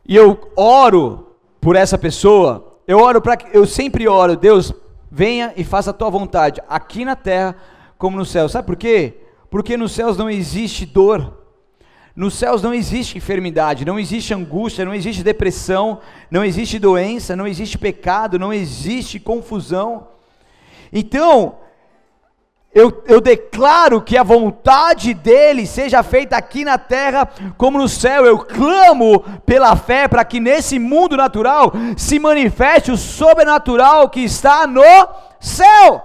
e 0.05 0.15
eu 0.15 0.51
oro 0.57 1.37
por 1.61 1.77
essa 1.77 1.97
pessoa, 1.97 2.79
eu 2.85 2.99
oro 2.99 3.21
para 3.21 3.37
eu 3.53 3.65
sempre 3.65 4.07
oro, 4.09 4.35
Deus, 4.35 4.73
venha 5.09 5.53
e 5.55 5.63
faça 5.63 5.91
a 5.91 5.93
tua 5.93 6.09
vontade, 6.09 6.61
aqui 6.67 7.05
na 7.05 7.15
terra 7.15 7.55
como 7.97 8.17
no 8.17 8.25
céu. 8.25 8.49
Sabe 8.49 8.65
por 8.65 8.75
quê? 8.75 9.19
Porque 9.49 9.77
nos 9.77 9.93
céus 9.93 10.17
não 10.17 10.29
existe 10.29 10.85
dor. 10.85 11.37
Nos 12.13 12.33
céus 12.33 12.61
não 12.61 12.73
existe 12.73 13.17
enfermidade, 13.17 13.85
não 13.85 13.97
existe 13.97 14.33
angústia, 14.33 14.83
não 14.83 14.93
existe 14.93 15.23
depressão, 15.23 16.01
não 16.29 16.43
existe 16.43 16.77
doença, 16.77 17.37
não 17.37 17.47
existe 17.47 17.77
pecado, 17.77 18.37
não 18.37 18.51
existe 18.51 19.17
confusão. 19.17 20.07
Então, 20.91 21.55
eu, 22.73 23.03
eu, 23.05 23.19
declaro 23.19 24.01
que 24.01 24.17
a 24.17 24.23
vontade 24.23 25.13
dele 25.13 25.67
seja 25.67 26.01
feita 26.03 26.37
aqui 26.37 26.63
na 26.63 26.77
terra 26.77 27.27
como 27.57 27.77
no 27.77 27.89
céu. 27.89 28.25
Eu 28.25 28.39
clamo 28.39 29.19
pela 29.45 29.75
fé 29.75 30.07
para 30.07 30.23
que 30.23 30.39
nesse 30.39 30.79
mundo 30.79 31.17
natural 31.17 31.73
se 31.97 32.17
manifeste 32.17 32.89
o 32.89 32.95
sobrenatural 32.95 34.09
que 34.09 34.21
está 34.21 34.65
no 34.65 34.81
céu. 35.37 36.01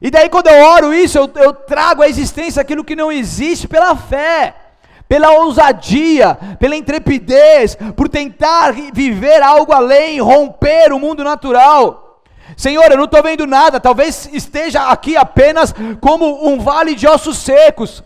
E 0.00 0.12
daí, 0.12 0.28
quando 0.28 0.46
eu 0.46 0.64
oro 0.64 0.94
isso, 0.94 1.18
eu, 1.18 1.28
eu 1.36 1.52
trago 1.52 2.02
à 2.02 2.08
existência 2.08 2.62
aquilo 2.62 2.84
que 2.84 2.94
não 2.94 3.10
existe 3.10 3.66
pela 3.66 3.96
fé, 3.96 4.54
pela 5.08 5.32
ousadia, 5.40 6.38
pela 6.60 6.76
intrepidez, 6.76 7.76
por 7.96 8.08
tentar 8.08 8.72
viver 8.92 9.42
algo 9.42 9.72
além, 9.72 10.20
romper 10.20 10.92
o 10.92 11.00
mundo 11.00 11.24
natural. 11.24 12.05
Senhor, 12.56 12.90
eu 12.90 12.96
não 12.96 13.04
estou 13.04 13.22
vendo 13.22 13.46
nada, 13.46 13.78
talvez 13.78 14.28
esteja 14.32 14.88
aqui 14.88 15.16
apenas 15.16 15.74
como 16.00 16.48
um 16.48 16.58
vale 16.58 16.94
de 16.94 17.06
ossos 17.06 17.36
secos. 17.36 18.02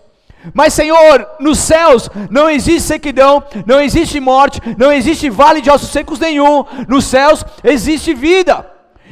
Mas, 0.53 0.75
Senhor, 0.75 1.27
nos 1.39 1.59
céus 1.59 2.09
não 2.31 2.51
existe 2.51 2.81
sequidão, 2.81 3.45
não 3.67 3.81
existe 3.81 4.19
morte, 4.19 4.61
não 4.77 4.91
existe 4.91 5.31
vale 5.31 5.61
de 5.61 5.71
ossos 5.71 5.91
secos 5.91 6.19
nenhum. 6.19 6.65
Nos 6.89 7.05
céus 7.05 7.45
existe 7.63 8.13
vida. 8.13 8.67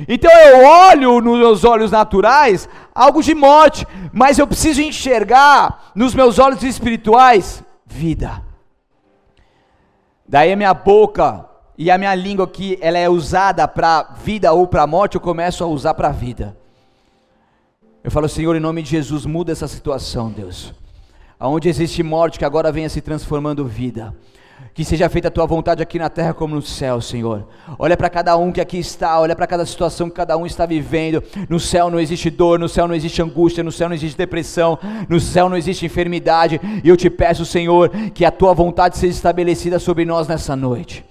Então 0.06 0.30
eu 0.30 0.64
olho 0.64 1.20
nos 1.20 1.38
meus 1.38 1.64
olhos 1.64 1.90
naturais 1.90 2.68
algo 2.94 3.22
de 3.22 3.34
morte, 3.34 3.86
mas 4.12 4.38
eu 4.38 4.46
preciso 4.46 4.80
enxergar 4.80 5.90
nos 5.94 6.14
meus 6.14 6.38
olhos 6.38 6.62
espirituais 6.62 7.62
vida. 7.84 8.42
Daí 10.26 10.52
a 10.52 10.56
minha 10.56 10.74
boca 10.74 11.47
e 11.78 11.90
a 11.90 11.96
minha 11.96 12.14
língua 12.14 12.46
que 12.46 12.76
ela 12.82 12.98
é 12.98 13.08
usada 13.08 13.66
para 13.68 14.02
vida 14.24 14.52
ou 14.52 14.66
para 14.66 14.86
morte, 14.86 15.14
eu 15.14 15.20
começo 15.20 15.62
a 15.62 15.66
usar 15.66 15.94
para 15.94 16.10
vida. 16.10 16.56
Eu 18.02 18.10
falo, 18.10 18.28
Senhor, 18.28 18.56
em 18.56 18.60
nome 18.60 18.82
de 18.82 18.90
Jesus, 18.90 19.24
muda 19.24 19.52
essa 19.52 19.68
situação, 19.68 20.30
Deus. 20.30 20.74
Aonde 21.38 21.68
existe 21.68 22.02
morte, 22.02 22.38
que 22.38 22.44
agora 22.44 22.72
venha 22.72 22.88
se 22.88 23.00
transformando 23.00 23.64
vida 23.64 24.12
que 24.74 24.84
seja 24.84 25.08
feita 25.08 25.28
a 25.28 25.30
tua 25.30 25.46
vontade 25.46 25.82
aqui 25.82 25.98
na 25.98 26.08
terra 26.08 26.32
como 26.32 26.54
no 26.54 26.62
céu, 26.62 27.00
Senhor. 27.00 27.48
Olha 27.78 27.96
para 27.96 28.08
cada 28.08 28.36
um 28.36 28.52
que 28.52 28.60
aqui 28.60 28.78
está, 28.78 29.18
olha 29.20 29.34
para 29.34 29.46
cada 29.46 29.66
situação 29.66 30.08
que 30.08 30.14
cada 30.14 30.36
um 30.36 30.46
está 30.46 30.66
vivendo. 30.66 31.22
No 31.48 31.58
céu 31.58 31.90
não 31.90 31.98
existe 31.98 32.30
dor, 32.30 32.58
no 32.58 32.68
céu 32.68 32.86
não 32.86 32.94
existe 32.94 33.20
angústia, 33.20 33.64
no 33.64 33.72
céu 33.72 33.88
não 33.88 33.96
existe 33.96 34.16
depressão, 34.16 34.78
no 35.08 35.18
céu 35.20 35.48
não 35.48 35.56
existe 35.56 35.84
enfermidade. 35.84 36.60
E 36.82 36.88
eu 36.88 36.96
te 36.96 37.10
peço, 37.10 37.44
Senhor, 37.44 37.90
que 38.14 38.24
a 38.24 38.30
tua 38.30 38.54
vontade 38.54 38.96
seja 38.96 39.14
estabelecida 39.14 39.78
sobre 39.78 40.04
nós 40.04 40.28
nessa 40.28 40.54
noite. 40.54 41.04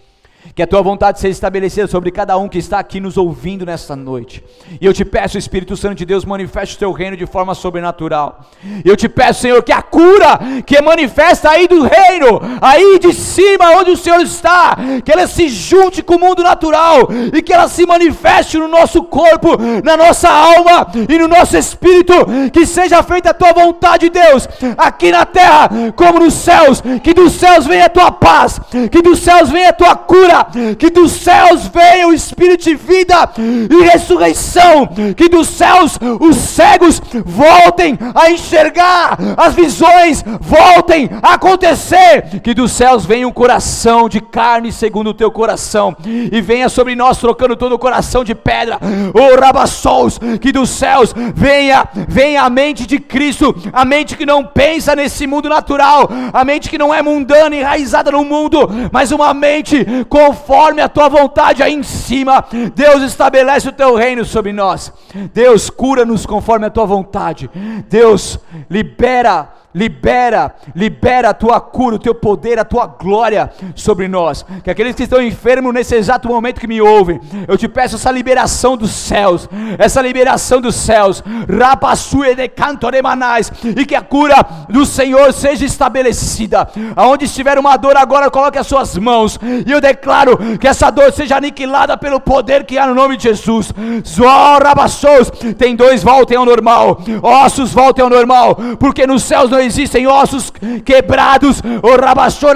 Que 0.56 0.64
a 0.64 0.68
tua 0.68 0.82
vontade 0.82 1.20
seja 1.20 1.34
estabelecida 1.34 1.88
sobre 1.88 2.12
cada 2.12 2.38
um 2.38 2.48
que 2.48 2.58
está 2.58 2.80
aqui 2.80 3.00
nos 3.00 3.18
ouvindo 3.18 3.66
nesta 3.66 3.96
noite. 3.96 4.44
E 4.82 4.86
eu 4.86 4.94
te 4.94 5.06
peço, 5.06 5.38
Espírito 5.38 5.78
Santo 5.78 5.96
de 5.96 6.06
Deus, 6.06 6.26
manifeste 6.26 6.76
o 6.76 6.80
teu 6.80 6.92
reino 6.92 7.16
de 7.16 7.26
forma 7.26 7.54
sobrenatural. 7.54 8.42
Eu 8.84 8.96
te 8.96 9.08
peço, 9.08 9.42
Senhor, 9.42 9.62
que 9.64 9.72
a 9.72 9.82
cura 9.82 10.40
que 10.66 10.76
é 10.76 10.82
manifesta 10.82 11.50
aí 11.50 11.68
do 11.68 11.84
reino, 11.84 12.42
aí 12.62 13.00
de 13.00 13.14
cima 13.14 13.72
onde 13.72 13.92
o 13.92 13.98
Senhor 13.98 14.22
está, 14.22 14.78
que 15.04 15.12
ela 15.12 15.28
se 15.28 15.48
junte 15.48 16.02
com 16.02 16.16
o 16.16 16.20
mundo 16.20 16.44
natural 16.44 17.08
e 17.34 17.42
que 17.42 17.54
ela 17.54 17.68
se 17.68 17.86
manifeste 17.86 18.58
no 18.58 18.68
nosso 18.68 19.04
corpo, 19.04 19.58
na 19.84 19.96
nossa 19.96 20.30
alma 20.30 20.88
e 21.08 21.18
no 21.18 21.28
nosso 21.28 21.58
espírito. 21.58 22.14
Que 22.52 22.66
seja 22.66 23.04
feita 23.04 23.30
a 23.32 23.34
tua 23.34 23.54
vontade, 23.54 24.10
Deus, 24.10 24.48
aqui 24.78 25.12
na 25.12 25.26
terra 25.26 25.70
como 25.96 26.20
nos 26.20 26.34
céus. 26.34 26.82
Que 27.04 27.14
dos 27.14 27.34
céus 27.34 27.66
venha 27.66 27.86
a 27.86 27.90
tua 27.90 28.12
paz, 28.12 28.60
que 28.92 29.02
dos 29.02 29.20
céus 29.20 29.50
venha 29.50 29.70
a 29.70 29.74
tua 29.74 29.96
cura 29.96 30.37
que 30.78 30.90
dos 30.90 31.12
céus 31.12 31.68
venha 31.68 32.08
o 32.08 32.14
Espírito 32.14 32.66
de 32.66 32.76
vida 32.76 33.30
e 33.70 33.84
ressurreição, 33.84 34.88
que 35.16 35.30
dos 35.30 35.48
céus 35.48 35.98
os 36.20 36.36
cegos 36.36 37.02
voltem 37.26 37.98
a 38.16 38.30
enxergar, 38.30 39.18
as 39.38 39.54
visões 39.54 40.24
voltem 40.40 41.10
a 41.22 41.34
acontecer, 41.34 42.42
que 42.42 42.54
dos 42.54 42.72
céus 42.72 43.06
venha 43.06 43.28
um 43.28 43.32
coração 43.32 44.10
de 44.10 44.22
carne 44.22 44.72
segundo 44.72 45.12
o 45.12 45.14
teu 45.14 45.32
coração, 45.32 45.96
e 46.06 46.42
venha 46.42 46.70
sobre 46.70 46.96
nós 46.96 47.18
trocando 47.18 47.56
todo 47.56 47.74
o 47.74 47.80
coração 47.80 48.24
de 48.24 48.36
pedra, 48.36 48.80
oh 49.14 49.40
Rabassous, 49.40 50.20
que 50.42 50.52
dos 50.52 50.70
céus 50.70 51.14
venha, 51.36 51.88
venha 52.08 52.44
a 52.44 52.50
mente 52.50 52.86
de 52.86 53.00
Cristo, 53.00 53.56
a 53.72 53.86
mente 53.86 54.16
que 54.16 54.26
não 54.26 54.44
pensa 54.44 54.96
nesse 54.96 55.26
mundo 55.28 55.50
natural, 55.50 56.10
a 56.34 56.44
mente 56.44 56.70
que 56.70 56.78
não 56.78 56.94
é 56.94 57.02
mundana, 57.02 57.56
enraizada 57.56 58.12
no 58.12 58.24
mundo, 58.24 58.70
mas 58.92 59.12
uma 59.12 59.34
mente 59.34 59.86
com 60.10 60.27
conforme 60.28 60.82
a 60.82 60.90
tua 60.90 61.08
vontade 61.08 61.64
aí 61.64 61.74
em 61.74 61.84
cima. 61.84 62.44
Deus 62.76 63.02
estabelece 63.02 63.70
o 63.70 63.72
teu 63.72 63.96
reino 63.96 64.26
sobre 64.26 64.52
nós. 64.52 64.92
Deus 65.34 65.70
cura-nos 65.70 66.26
conforme 66.26 66.66
a 66.66 66.70
tua 66.70 66.86
vontade. 66.86 67.50
Deus 67.90 68.40
libera 68.70 69.50
libera, 69.78 70.56
libera 70.76 71.30
a 71.30 71.34
tua 71.34 71.62
cura, 71.62 71.96
o 71.96 72.00
teu 72.00 72.16
poder, 72.16 72.58
a 72.58 72.66
tua 72.66 72.88
glória 72.88 73.52
sobre 73.76 74.08
nós. 74.08 74.44
Que 74.64 74.72
aqueles 74.72 74.96
que 74.96 75.04
estão 75.04 75.22
enfermos 75.22 75.72
nesse 75.72 75.96
exato 75.96 76.28
momento 76.28 76.60
que 76.60 76.68
me 76.68 76.82
ouvem, 76.82 77.22
eu 77.48 77.56
te 77.58 77.68
peço 77.68 77.96
essa 77.96 78.10
liberação 78.10 78.76
dos 78.76 78.90
céus, 78.92 79.48
essa 79.78 80.02
liberação 80.02 80.60
dos 80.60 80.76
céus, 80.76 81.24
rapassue 81.48 82.34
de 82.34 82.48
canto 82.48 82.90
de 82.90 83.02
manais, 83.02 83.52
e 83.64 83.86
que 83.86 83.96
a 83.96 84.02
cura 84.02 84.44
do 84.68 84.84
Senhor 84.86 85.32
seja 85.32 85.64
estabelecida. 85.64 86.68
Aonde 86.96 87.26
estiver 87.26 87.60
uma 87.60 87.78
dor 87.78 87.96
agora, 87.96 88.32
coloque 88.32 88.58
as 88.58 88.66
suas 88.66 88.98
mãos, 88.98 89.40
e 89.66 89.72
eu 89.72 89.80
declaro 89.80 90.58
que 90.58 90.68
essa 90.68 90.90
dor 90.90 91.12
seja 91.12 91.38
aniquilada 91.38 91.96
pelo 91.98 92.20
poder 92.20 92.66
que 92.66 92.80
há 92.80 92.88
no 92.88 92.96
nome 92.96 93.16
de 93.18 93.24
Jesus. 93.24 93.72
Zorabassos, 94.06 95.30
tem 95.58 95.76
dois 95.76 96.02
voltem 96.02 96.38
ao 96.38 96.46
normal, 96.46 97.00
ossos 97.22 97.72
voltem 97.72 98.04
ao 98.04 98.10
normal, 98.10 98.58
porque 98.80 99.06
nos 99.06 99.24
céus 99.24 99.52
não 99.52 99.67
existem 99.68 100.08
ossos 100.08 100.52
quebrados, 100.84 101.62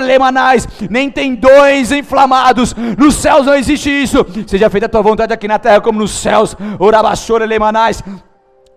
lemanais, 0.06 0.68
nem 0.90 1.10
tendões 1.10 1.92
inflamados, 1.92 2.74
nos 2.98 3.16
céus 3.16 3.46
não 3.46 3.56
existe 3.56 3.90
isso. 3.90 4.26
Seja 4.48 4.70
feita 4.70 4.88
a 4.88 4.90
tua 4.90 5.02
vontade 5.02 5.34
aqui 5.34 5.48
na 5.48 5.60
terra 5.60 5.80
como 5.82 6.00
nos 6.00 6.12
céus, 6.12 6.56
lemanais. 7.46 8.04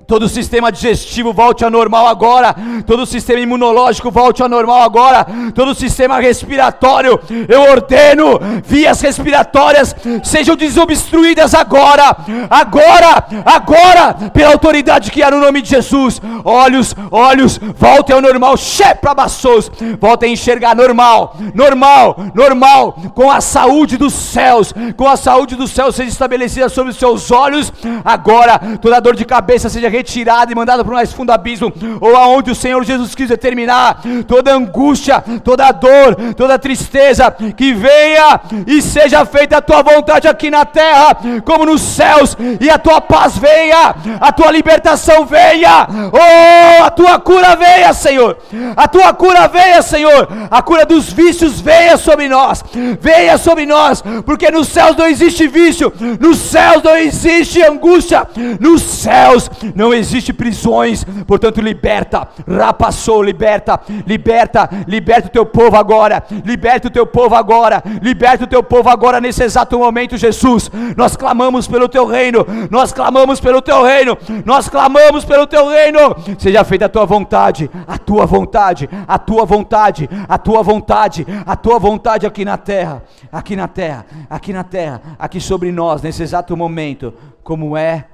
Todo 0.07 0.25
o 0.25 0.29
sistema 0.29 0.71
digestivo 0.71 1.33
volte 1.33 1.65
ao 1.65 1.71
normal 1.71 2.07
agora. 2.07 2.55
Todo 2.87 3.03
o 3.03 3.07
sistema 3.07 3.41
imunológico 3.41 4.11
volte 4.11 4.43
ao 4.43 4.49
normal 4.49 4.83
agora. 4.83 5.27
Todo 5.55 5.71
o 5.71 5.75
sistema 5.75 6.19
respiratório, 6.21 7.19
eu 7.49 7.63
ordeno, 7.63 8.39
vias 8.65 9.01
respiratórias 9.01 9.95
sejam 10.23 10.57
desobstruídas 10.57 11.55
agora. 11.55 12.17
Agora, 12.51 13.25
agora, 13.45 14.31
pela 14.31 14.53
autoridade 14.53 15.11
que 15.11 15.23
há 15.23 15.31
no 15.31 15.41
nome 15.41 15.63
de 15.63 15.71
Jesus. 15.71 16.21
Olhos, 16.45 16.95
olhos, 17.11 17.59
voltem 17.59 18.15
ao 18.15 18.23
normal. 18.23 18.57
Sheprabassos, 18.57 19.71
voltem 20.01 20.31
a 20.31 20.33
enxergar 20.33 20.75
normal, 20.77 21.37
normal, 21.55 22.17
normal, 22.35 22.97
com 23.15 23.31
a 23.31 23.41
saúde 23.41 23.97
dos 23.97 24.13
céus, 24.13 24.73
com 24.97 25.09
a 25.09 25.17
saúde 25.17 25.57
dos 25.57 25.71
céus 25.71 25.95
seja 25.95 26.11
estabelecida 26.11 26.69
sobre 26.69 26.91
os 26.91 26.97
seus 26.97 27.31
olhos. 27.31 27.73
Agora, 28.05 28.61
toda 28.81 29.01
dor 29.01 29.17
de 29.17 29.25
cabeça 29.25 29.69
seja 29.69 29.89
retirada 29.95 30.51
e 30.51 30.55
mandada 30.55 30.85
para 30.85 30.93
o 30.93 30.97
mais 30.97 31.13
fundo 31.13 31.31
abismo, 31.31 31.73
ou 32.01 32.17
aonde 32.17 32.51
o 32.51 32.55
Senhor 32.55 32.83
Jesus 32.85 33.15
quis 33.15 33.29
determinar, 33.29 34.01
toda 34.27 34.53
angústia, 34.53 35.23
toda 35.43 35.71
dor, 35.73 36.17
toda 36.37 36.59
tristeza, 36.59 37.31
que 37.31 37.73
venha 37.73 38.41
e 38.67 38.83
seja 38.83 39.25
feita 39.25 39.59
a 39.59 39.63
tua 39.63 39.83
vontade 39.83 40.27
aqui 40.27 40.51
na 40.51 40.65
terra, 40.65 41.17
como 41.45 41.67
nos 41.67 41.81
céus, 41.81 42.37
e 42.61 42.69
a 42.69 42.79
tua 42.79 43.01
paz 43.01 43.37
venha, 43.39 43.95
a 44.21 44.33
tua 44.33 44.51
libertação 44.51 45.25
venha, 45.25 45.87
oh, 46.13 46.85
a 46.85 46.91
tua 46.91 47.19
cura 47.19 47.55
venha, 47.57 47.93
Senhor, 47.93 48.37
a 48.77 48.89
tua 48.89 49.13
cura 49.13 49.47
venha, 49.49 49.83
Senhor, 49.83 50.29
a 50.51 50.63
cura 50.63 50.85
dos 50.85 51.13
vícios 51.13 51.61
venha 51.61 51.97
sobre 51.97 52.29
nós, 52.29 52.65
venha 53.01 53.37
sobre 53.39 53.67
nós, 53.67 54.03
porque 54.25 54.51
nos 54.51 54.69
céus 54.69 54.97
não 54.97 55.07
existe 55.07 55.47
vício, 55.47 55.93
nos 56.19 56.39
céus 56.39 56.83
não 56.83 56.97
existe 56.97 57.63
angústia, 57.63 58.27
nos 58.59 58.83
céus 58.83 59.51
não 59.75 59.84
não 59.85 59.93
existe 59.93 60.33
prisões, 60.33 61.05
portanto, 61.27 61.61
liberta, 61.61 62.27
rapassou, 62.49 63.23
liberta, 63.23 63.79
liberta, 64.07 64.71
liberta 64.89 65.29
o 65.29 65.31
teu 65.31 65.45
povo 65.45 65.77
agora, 65.77 66.25
liberta 66.43 66.89
o 66.89 66.91
teu 66.91 67.07
povo 67.07 67.35
agora, 67.35 67.83
liberta 68.01 68.45
o 68.45 68.47
teu 68.47 68.63
povo 68.63 68.89
agora 68.89 69.21
nesse 69.21 69.45
exato 69.45 69.79
momento, 69.79 70.17
Jesus. 70.17 70.71
Nós 70.97 71.17
clamamos 71.17 71.69
pelo 71.69 71.87
teu 71.87 72.07
reino, 72.07 72.47
nós 72.71 72.95
clamamos 72.95 73.41
pelo 73.41 73.61
teu 73.61 73.83
reino, 73.83 74.17
nós 74.47 74.71
clamamos 74.71 75.23
pelo 75.23 75.47
teu 75.47 75.69
reino. 75.69 75.99
Seja 76.39 76.65
feita 76.65 76.87
a 76.87 76.89
tua 76.89 77.05
vontade, 77.05 77.71
a 77.87 77.99
tua 77.99 78.25
vontade, 78.25 78.89
a 79.07 79.19
tua 79.19 79.45
vontade, 79.45 80.09
a 80.27 80.39
tua 80.39 80.63
vontade, 80.63 81.27
a 81.45 81.55
tua 81.55 81.79
vontade 81.79 82.27
aqui 82.27 82.43
na 82.43 82.57
terra, 82.57 83.03
aqui 83.31 83.55
na 83.55 83.69
terra, 83.69 84.07
aqui 84.31 84.51
na 84.51 84.65
terra, 84.65 85.03
aqui 85.19 85.43
sobre 85.43 85.71
nós, 85.71 86.01
nesse 86.01 86.23
exato 86.23 86.57
momento, 86.57 87.13
como 87.43 87.77
é 87.77 88.07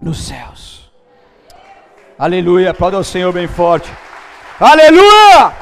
nos 0.00 0.24
céus. 0.26 0.83
Aleluia, 2.16 2.70
aplauda 2.70 2.98
o 2.98 3.04
Senhor 3.04 3.32
bem 3.32 3.48
forte. 3.48 3.92
Aleluia! 4.60 5.52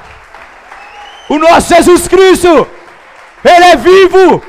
O 1.31 1.39
nosso 1.39 1.75
Jesus 1.75 2.07
Cristo, 2.07 2.69
Ele 3.43 3.65
é 3.65 3.77
vivo, 3.77 4.43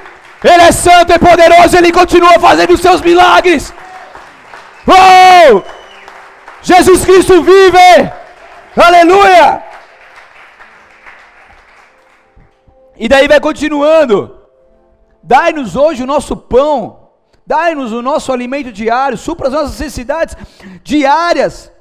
Ele 0.43 0.63
é 0.63 0.71
santo 0.73 1.13
e 1.13 1.19
poderoso, 1.19 1.77
Ele 1.77 1.93
continua 1.93 2.37
fazendo 2.39 2.73
os 2.73 2.81
seus 2.81 2.99
milagres. 2.99 3.73
Oh! 4.85 5.61
Jesus 6.61 7.05
Cristo 7.05 7.41
vive! 7.41 8.11
Aleluia! 8.75 9.63
E 12.97 13.07
daí 13.07 13.29
vai 13.29 13.39
continuando. 13.39 14.41
Dai-nos 15.23 15.77
hoje 15.77 16.03
o 16.03 16.07
nosso 16.07 16.35
pão, 16.35 17.11
dai-nos 17.47 17.93
o 17.93 18.01
nosso 18.01 18.33
alimento 18.33 18.73
diário, 18.73 19.17
supra 19.17 19.47
as 19.47 19.53
nossas 19.53 19.79
necessidades 19.79 20.35
diárias 20.83 21.72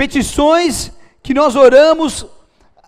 petições 0.00 0.90
que 1.22 1.34
nós 1.34 1.54
oramos 1.54 2.24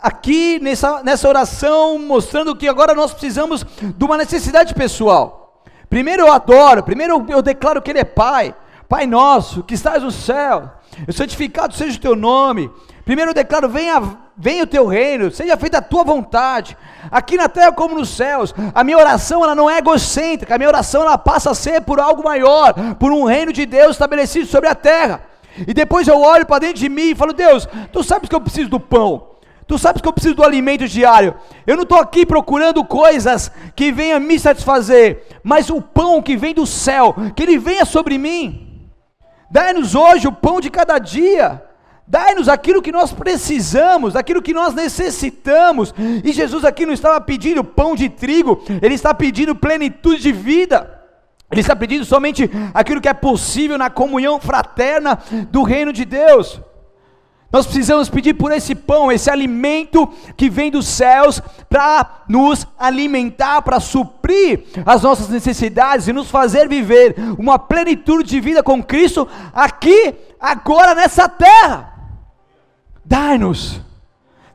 aqui 0.03 0.59
nessa, 0.63 1.03
nessa 1.03 1.29
oração, 1.29 1.99
mostrando 1.99 2.57
que 2.57 2.67
agora 2.67 2.95
nós 2.95 3.13
precisamos 3.13 3.67
de 3.83 4.03
uma 4.03 4.17
necessidade 4.17 4.73
pessoal. 4.73 5.63
Primeiro 5.91 6.23
eu 6.23 6.33
adoro, 6.33 6.83
primeiro 6.83 7.23
eu 7.29 7.43
declaro 7.43 7.83
que 7.83 7.91
Ele 7.91 7.99
é 7.99 8.05
Pai, 8.05 8.55
Pai 8.89 9.07
nosso, 9.07 9.63
que 9.63 9.75
estás 9.75 10.03
no 10.03 10.11
céu, 10.11 10.71
santificado 11.13 11.75
seja 11.75 11.99
o 11.99 12.01
teu 12.01 12.17
nome. 12.17 12.71
Primeiro 13.05 13.33
eu 13.33 13.35
declaro: 13.35 13.69
venha, 13.69 14.17
venha 14.35 14.65
o 14.65 14.67
teu 14.67 14.87
reino, 14.87 15.31
seja 15.31 15.55
feita 15.59 15.79
a 15.79 15.83
tua 15.83 16.05
vontade, 16.05 16.79
aqui 17.11 17.37
na 17.37 17.47
terra 17.47 17.73
como 17.73 17.95
nos 17.95 18.09
céus. 18.09 18.55
A 18.75 18.83
minha 18.83 18.97
oração 18.97 19.45
ela 19.45 19.55
não 19.55 19.69
é 19.69 19.77
egocêntrica, 19.77 20.55
a 20.55 20.59
minha 20.59 20.71
oração 20.71 21.03
ela 21.03 21.19
passa 21.19 21.51
a 21.51 21.55
ser 21.55 21.83
por 21.83 22.01
algo 22.01 22.25
maior, 22.25 22.73
por 22.99 23.13
um 23.13 23.25
reino 23.25 23.53
de 23.53 23.67
Deus 23.67 23.91
estabelecido 23.91 24.47
sobre 24.47 24.71
a 24.71 24.75
terra. 24.75 25.31
E 25.67 25.75
depois 25.75 26.09
eu 26.09 26.21
olho 26.21 26.47
para 26.47 26.61
dentro 26.61 26.79
de 26.79 26.89
mim 26.89 27.11
e 27.11 27.15
falo: 27.15 27.33
Deus, 27.33 27.69
tu 27.93 28.03
sabes 28.03 28.29
que 28.29 28.35
eu 28.35 28.41
preciso 28.41 28.69
do 28.69 28.81
pão. 28.81 29.29
Tu 29.67 29.79
sabes 29.79 30.03
que 30.03 30.09
eu 30.09 30.13
preciso 30.13 30.35
do 30.35 30.45
alimento 30.45 30.87
diário. 30.87 31.35
Eu 31.67 31.77
não 31.77 31.85
estou 31.85 31.99
aqui 31.99 32.27
procurando 32.27 32.85
coisas 32.85 33.51
que 33.75 33.93
venham 33.93 34.21
me 34.21 34.39
satisfazer, 34.39 35.25
mas 35.43 35.71
o 35.71 35.81
pão 35.81 36.21
que 36.21 36.37
vem 36.37 36.53
do 36.53 36.67
céu, 36.67 37.15
que 37.35 37.43
ele 37.43 37.59
venha 37.59 37.85
sobre 37.85 38.19
mim. 38.19 38.91
Dai-nos 39.51 39.95
hoje 39.95 40.27
o 40.27 40.33
pão 40.33 40.61
de 40.61 40.69
cada 40.69 40.99
dia. 40.99 41.63
Dai-nos 42.07 42.49
aquilo 42.49 42.83
que 42.83 42.93
nós 42.93 43.13
precisamos, 43.13 44.17
aquilo 44.17 44.43
que 44.43 44.53
nós 44.53 44.75
necessitamos. 44.75 45.95
E 46.25 46.33
Jesus 46.33 46.65
aqui 46.65 46.85
não 46.85 46.93
estava 46.93 47.21
pedindo 47.21 47.65
pão 47.65 47.95
de 47.95 48.09
trigo, 48.09 48.63
ele 48.83 48.95
está 48.95 49.15
pedindo 49.15 49.55
plenitude 49.55 50.21
de 50.21 50.33
vida. 50.33 51.02
Ele 51.53 51.61
está 51.61 51.77
pedindo 51.77 52.05
somente 52.07 52.51
aquilo 52.73 53.01
que 53.01 53.09
é 53.09 53.13
possível 53.13 53.77
na 53.77 53.91
comunhão 53.91 54.41
fraterna 54.41 55.19
do 55.51 55.63
reino 55.63 55.93
de 55.93 56.07
Deus. 56.07 56.59
Nós 57.53 57.67
precisamos 57.67 58.09
pedir 58.09 58.33
por 58.33 58.51
esse 58.51 58.75
pão, 58.75 59.13
esse 59.13 59.31
alimento 59.31 60.09
que 60.35 60.49
vem 60.49 60.71
dos 60.71 60.89
céus, 60.89 61.43
para 61.69 62.23
nos 62.27 62.67
alimentar, 62.79 63.61
para 63.61 63.79
suprir 63.79 64.65
as 64.87 65.03
nossas 65.03 65.29
necessidades 65.29 66.09
e 66.09 66.15
nos 66.15 66.31
fazer 66.31 66.67
viver 66.67 67.15
uma 67.39 67.59
plenitude 67.59 68.31
de 68.31 68.41
vida 68.41 68.63
com 68.63 68.83
Cristo 68.83 69.29
aqui, 69.53 70.15
agora 70.41 70.95
nessa 70.95 71.29
terra. 71.29 71.93
Dai-nos, 73.05 73.79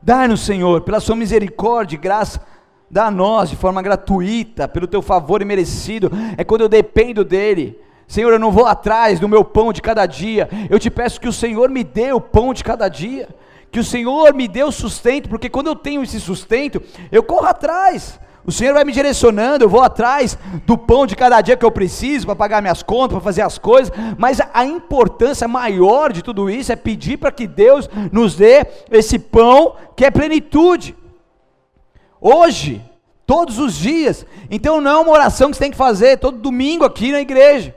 dai-nos, 0.02 0.40
Senhor, 0.40 0.80
pela 0.80 0.98
Sua 0.98 1.14
misericórdia 1.14 1.94
e 1.94 2.00
graça 2.00 2.40
dá 2.90 3.06
a 3.06 3.10
nós 3.10 3.50
de 3.50 3.56
forma 3.56 3.82
gratuita, 3.82 4.66
pelo 4.66 4.86
teu 4.86 5.02
favor 5.02 5.42
imerecido, 5.42 6.10
é 6.36 6.44
quando 6.44 6.62
eu 6.62 6.68
dependo 6.68 7.24
dEle. 7.24 7.78
Senhor, 8.06 8.32
eu 8.32 8.38
não 8.38 8.50
vou 8.50 8.66
atrás 8.66 9.20
do 9.20 9.28
meu 9.28 9.44
pão 9.44 9.72
de 9.72 9.82
cada 9.82 10.06
dia, 10.06 10.48
eu 10.70 10.78
te 10.78 10.90
peço 10.90 11.20
que 11.20 11.28
o 11.28 11.32
Senhor 11.32 11.68
me 11.68 11.84
dê 11.84 12.10
o 12.12 12.20
pão 12.20 12.54
de 12.54 12.64
cada 12.64 12.88
dia, 12.88 13.28
que 13.70 13.78
o 13.78 13.84
Senhor 13.84 14.32
me 14.32 14.48
dê 14.48 14.64
o 14.64 14.72
sustento, 14.72 15.28
porque 15.28 15.50
quando 15.50 15.66
eu 15.66 15.76
tenho 15.76 16.02
esse 16.02 16.18
sustento, 16.18 16.82
eu 17.12 17.22
corro 17.22 17.46
atrás. 17.46 18.18
O 18.48 18.50
Senhor 18.50 18.72
vai 18.72 18.82
me 18.82 18.92
direcionando, 18.92 19.62
eu 19.62 19.68
vou 19.68 19.82
atrás 19.82 20.38
do 20.64 20.78
pão 20.78 21.06
de 21.06 21.14
cada 21.14 21.38
dia 21.42 21.54
que 21.54 21.66
eu 21.66 21.70
preciso 21.70 22.24
para 22.24 22.34
pagar 22.34 22.62
minhas 22.62 22.82
contas, 22.82 23.10
para 23.10 23.20
fazer 23.20 23.42
as 23.42 23.58
coisas, 23.58 23.92
mas 24.16 24.40
a 24.54 24.64
importância 24.64 25.46
maior 25.46 26.10
de 26.10 26.22
tudo 26.22 26.48
isso 26.48 26.72
é 26.72 26.76
pedir 26.76 27.18
para 27.18 27.30
que 27.30 27.46
Deus 27.46 27.90
nos 28.10 28.36
dê 28.36 28.66
esse 28.90 29.18
pão 29.18 29.74
que 29.94 30.02
é 30.02 30.10
plenitude. 30.10 30.96
Hoje, 32.20 32.82
todos 33.28 33.58
os 33.58 33.74
dias. 33.74 34.24
Então 34.50 34.80
não 34.80 34.90
é 34.90 34.96
uma 34.98 35.12
oração 35.12 35.50
que 35.50 35.56
você 35.56 35.64
tem 35.64 35.70
que 35.70 35.76
fazer 35.76 36.18
todo 36.18 36.38
domingo 36.38 36.84
aqui 36.84 37.12
na 37.12 37.20
igreja, 37.20 37.76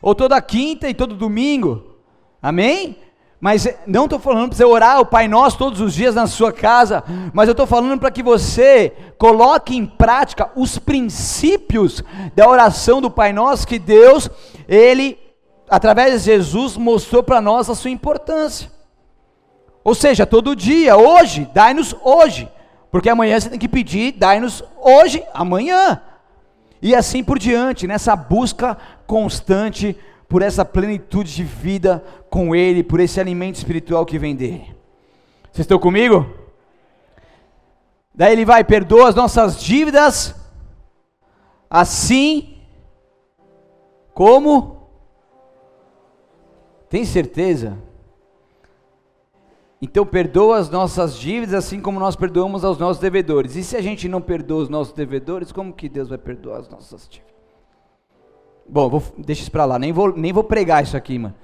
ou 0.00 0.14
toda 0.14 0.40
quinta 0.40 0.88
e 0.88 0.94
todo 0.94 1.14
domingo. 1.14 1.96
Amém? 2.40 2.96
Mas 3.40 3.66
não 3.84 4.04
estou 4.04 4.20
falando 4.20 4.50
para 4.50 4.56
você 4.56 4.64
orar 4.64 5.00
o 5.00 5.06
Pai 5.06 5.26
Nosso 5.26 5.58
todos 5.58 5.80
os 5.80 5.92
dias 5.92 6.14
na 6.14 6.28
sua 6.28 6.52
casa, 6.52 7.02
mas 7.34 7.48
eu 7.48 7.52
estou 7.52 7.66
falando 7.66 7.98
para 7.98 8.10
que 8.12 8.22
você 8.22 8.92
coloque 9.18 9.76
em 9.76 9.84
prática 9.84 10.52
os 10.54 10.78
princípios 10.78 12.04
da 12.36 12.48
oração 12.48 13.00
do 13.00 13.10
Pai 13.10 13.32
Nosso 13.32 13.66
que 13.66 13.80
Deus, 13.80 14.30
Ele, 14.68 15.18
através 15.68 16.12
de 16.12 16.26
Jesus, 16.30 16.76
mostrou 16.76 17.24
para 17.24 17.40
nós 17.40 17.68
a 17.68 17.74
sua 17.74 17.90
importância. 17.90 18.70
Ou 19.82 19.96
seja, 19.96 20.24
todo 20.24 20.54
dia, 20.54 20.96
hoje, 20.96 21.50
dai-nos 21.52 21.96
hoje. 22.04 22.48
Porque 22.92 23.08
amanhã 23.08 23.40
você 23.40 23.48
tem 23.48 23.58
que 23.58 23.68
pedir, 23.68 24.12
dai-nos 24.12 24.62
hoje, 24.76 25.24
amanhã. 25.32 26.02
E 26.82 26.94
assim 26.94 27.24
por 27.24 27.38
diante, 27.38 27.86
nessa 27.86 28.14
busca 28.14 28.76
constante 29.06 29.98
por 30.28 30.42
essa 30.42 30.62
plenitude 30.62 31.34
de 31.34 31.42
vida 31.42 32.04
com 32.28 32.54
Ele, 32.54 32.84
por 32.84 33.00
esse 33.00 33.18
alimento 33.18 33.56
espiritual 33.56 34.04
que 34.04 34.18
vem 34.18 34.36
dele. 34.36 34.76
Vocês 35.44 35.64
estão 35.64 35.78
comigo? 35.78 36.26
Daí 38.14 38.32
ele 38.32 38.44
vai, 38.44 38.62
perdoa 38.62 39.08
as 39.08 39.14
nossas 39.14 39.58
dívidas, 39.58 40.34
assim 41.70 42.58
como. 44.12 44.88
Tem 46.90 47.06
certeza? 47.06 47.78
Então 49.84 50.06
perdoa 50.06 50.58
as 50.58 50.70
nossas 50.70 51.18
dívidas, 51.18 51.54
assim 51.54 51.80
como 51.80 51.98
nós 51.98 52.14
perdoamos 52.14 52.64
aos 52.64 52.78
nossos 52.78 53.02
devedores. 53.02 53.56
E 53.56 53.64
se 53.64 53.76
a 53.76 53.82
gente 53.82 54.08
não 54.08 54.20
perdoa 54.20 54.62
os 54.62 54.68
nossos 54.68 54.94
devedores, 54.94 55.50
como 55.50 55.72
que 55.72 55.88
Deus 55.88 56.08
vai 56.08 56.18
perdoar 56.18 56.60
as 56.60 56.68
nossas 56.68 57.08
dívidas? 57.08 57.34
Bom, 58.68 58.88
vou, 58.88 59.02
deixa 59.18 59.42
isso 59.42 59.50
para 59.50 59.64
lá, 59.64 59.80
nem 59.80 59.92
vou, 59.92 60.16
nem 60.16 60.32
vou 60.32 60.44
pregar 60.44 60.84
isso 60.84 60.96
aqui, 60.96 61.18
mano. 61.18 61.34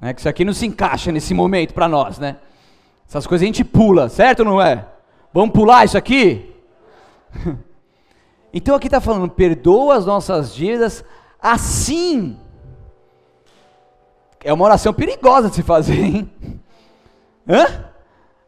Né, 0.00 0.12
que 0.12 0.18
isso 0.18 0.28
aqui 0.28 0.44
não 0.44 0.52
se 0.52 0.66
encaixa 0.66 1.12
nesse 1.12 1.32
momento 1.32 1.72
para 1.72 1.86
nós, 1.86 2.18
né? 2.18 2.38
Essas 3.08 3.28
coisas 3.28 3.44
a 3.44 3.46
gente 3.46 3.62
pula, 3.62 4.08
certo 4.08 4.40
ou 4.40 4.46
não 4.46 4.60
é? 4.60 4.88
Vamos 5.32 5.54
pular 5.54 5.84
isso 5.84 5.96
aqui? 5.96 6.52
então 8.52 8.74
aqui 8.74 8.88
está 8.88 9.00
falando, 9.00 9.30
perdoa 9.30 9.94
as 9.94 10.04
nossas 10.04 10.52
dívidas, 10.52 11.04
assim. 11.40 12.36
É 14.42 14.52
uma 14.52 14.64
oração 14.64 14.92
perigosa 14.92 15.48
de 15.48 15.54
se 15.54 15.62
fazer, 15.62 16.00
hein? 16.00 16.30
Hã? 17.48 17.84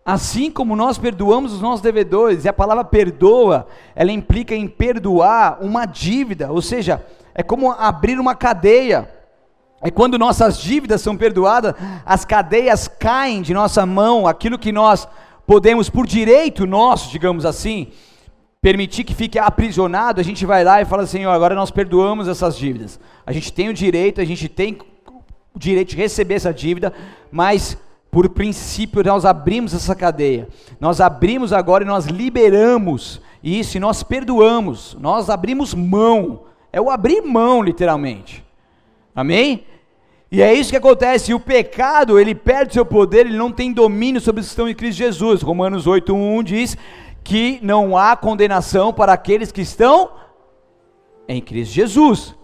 Assim 0.04 0.50
como 0.50 0.76
nós 0.76 0.98
perdoamos 0.98 1.52
os 1.52 1.61
nossos 1.61 1.80
devedores, 1.80 2.44
e 2.44 2.48
a 2.48 2.52
palavra 2.52 2.85
perdoa, 2.85 3.66
ela 3.94 4.12
implica 4.12 4.54
em 4.54 4.68
perdoar 4.68 5.59
uma 5.61 5.85
dívida, 5.85 6.52
ou 6.52 6.62
seja, 6.62 7.04
é 7.35 7.42
como 7.42 7.72
abrir 7.72 8.18
uma 8.18 8.35
cadeia. 8.35 9.11
É 9.82 9.90
quando 9.90 10.18
nossas 10.18 10.59
dívidas 10.59 11.02
são 11.02 11.16
perdoadas, 11.16 11.74
as 12.04 12.24
cadeias 12.24 12.88
caem 12.88 13.42
de 13.42 13.52
nossa 13.52 13.85
mão, 13.85 14.26
aquilo 14.26 14.59
que 14.59 14.72
nós 14.72 15.06
podemos, 15.46 15.90
por 15.90 16.06
direito 16.06 16.66
nosso, 16.66 17.11
digamos 17.11 17.44
assim, 17.44 17.88
permitir 18.62 19.04
que 19.04 19.14
fique 19.14 19.38
aprisionado, 19.38 20.20
a 20.20 20.24
gente 20.24 20.46
vai 20.46 20.64
lá 20.64 20.80
e 20.80 20.85
fala 20.85 21.02
assim: 21.02 21.24
agora 21.24 21.54
nós 21.54 21.70
perdoamos 21.70 22.26
essas 22.26 22.56
dívidas. 22.56 22.98
A 23.26 23.32
gente 23.32 23.52
tem 23.52 23.68
o 23.68 23.74
direito, 23.74 24.20
a 24.20 24.24
gente 24.24 24.48
tem 24.48 24.78
o 25.54 25.59
direito 25.59 25.90
de 25.90 25.96
receber 25.96 26.35
essa 26.35 26.54
dívida, 26.54 26.92
mas 27.30 27.76
por 28.16 28.31
princípio, 28.31 29.05
nós 29.05 29.26
abrimos 29.26 29.74
essa 29.74 29.94
cadeia. 29.94 30.48
Nós 30.81 31.02
abrimos 31.02 31.52
agora 31.52 31.85
e 31.85 31.87
nós 31.87 32.07
liberamos 32.07 33.20
isso 33.44 33.76
e 33.76 33.81
nós 33.81 34.02
perdoamos. 34.02 34.96
Nós 34.98 35.29
abrimos 35.29 35.74
mão. 35.74 36.44
É 36.72 36.81
o 36.81 36.88
abrir 36.88 37.20
mão, 37.20 37.61
literalmente. 37.61 38.42
Amém? 39.14 39.66
E 40.33 40.40
é 40.40 40.55
isso 40.55 40.70
que 40.70 40.79
acontece. 40.79 41.31
E 41.31 41.35
o 41.35 41.40
pecado, 41.40 42.18
ele 42.18 42.35
perde 42.35 42.72
seu 42.72 42.87
poder, 42.87 43.26
ele 43.26 43.37
não 43.37 43.52
tem 43.52 43.70
domínio 43.70 44.18
sobre 44.22 44.40
os 44.40 44.46
que 44.46 44.52
estão 44.52 44.66
em 44.66 44.74
Cristo 44.74 44.96
Jesus. 44.96 45.42
Romanos 45.42 45.87
8:1 45.87 46.42
diz 46.42 46.74
que 47.22 47.59
não 47.62 47.98
há 47.98 48.16
condenação 48.16 48.94
para 48.94 49.12
aqueles 49.12 49.52
que 49.52 49.61
estão 49.61 50.12
em 51.29 51.42
Cristo 51.42 51.74
Jesus. 51.74 52.35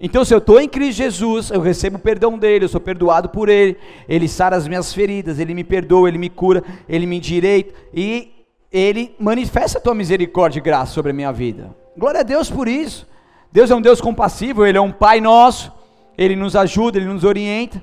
Então, 0.00 0.24
se 0.24 0.34
eu 0.34 0.38
estou 0.38 0.60
em 0.60 0.68
Cristo 0.68 0.98
Jesus, 0.98 1.50
eu 1.50 1.60
recebo 1.60 1.96
o 1.96 2.00
perdão 2.00 2.36
dele, 2.36 2.64
eu 2.64 2.68
sou 2.68 2.80
perdoado 2.80 3.28
por 3.28 3.48
ele, 3.48 3.76
ele 4.08 4.28
sara 4.28 4.56
as 4.56 4.66
minhas 4.66 4.92
feridas, 4.92 5.38
ele 5.38 5.54
me 5.54 5.62
perdoa, 5.62 6.08
ele 6.08 6.18
me 6.18 6.28
cura, 6.28 6.62
ele 6.88 7.06
me 7.06 7.16
endireita 7.16 7.72
e 7.92 8.32
ele 8.72 9.14
manifesta 9.20 9.78
a 9.78 9.80
tua 9.80 9.94
misericórdia 9.94 10.58
e 10.58 10.62
graça 10.62 10.92
sobre 10.92 11.12
a 11.12 11.14
minha 11.14 11.32
vida. 11.32 11.74
Glória 11.96 12.20
a 12.20 12.24
Deus 12.24 12.50
por 12.50 12.66
isso. 12.66 13.06
Deus 13.52 13.70
é 13.70 13.74
um 13.74 13.80
Deus 13.80 14.00
compassivo, 14.00 14.66
ele 14.66 14.76
é 14.76 14.80
um 14.80 14.90
Pai 14.90 15.20
nosso, 15.20 15.72
ele 16.18 16.34
nos 16.34 16.56
ajuda, 16.56 16.98
ele 16.98 17.06
nos 17.06 17.22
orienta. 17.22 17.80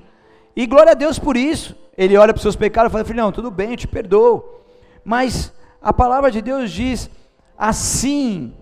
E 0.53 0.67
glória 0.67 0.91
a 0.91 0.95
Deus 0.95 1.17
por 1.17 1.37
isso. 1.37 1.75
Ele 1.97 2.17
olha 2.17 2.33
para 2.33 2.39
os 2.39 2.41
seus 2.41 2.57
pecados 2.57 2.89
e 2.89 2.91
fala: 2.91 3.05
Filhão, 3.05 3.31
tudo 3.31 3.49
bem, 3.49 3.71
eu 3.71 3.77
te 3.77 3.87
perdoo. 3.87 4.43
Mas 5.03 5.53
a 5.81 5.93
palavra 5.93 6.29
de 6.29 6.41
Deus 6.41 6.71
diz: 6.71 7.09
assim 7.57 8.53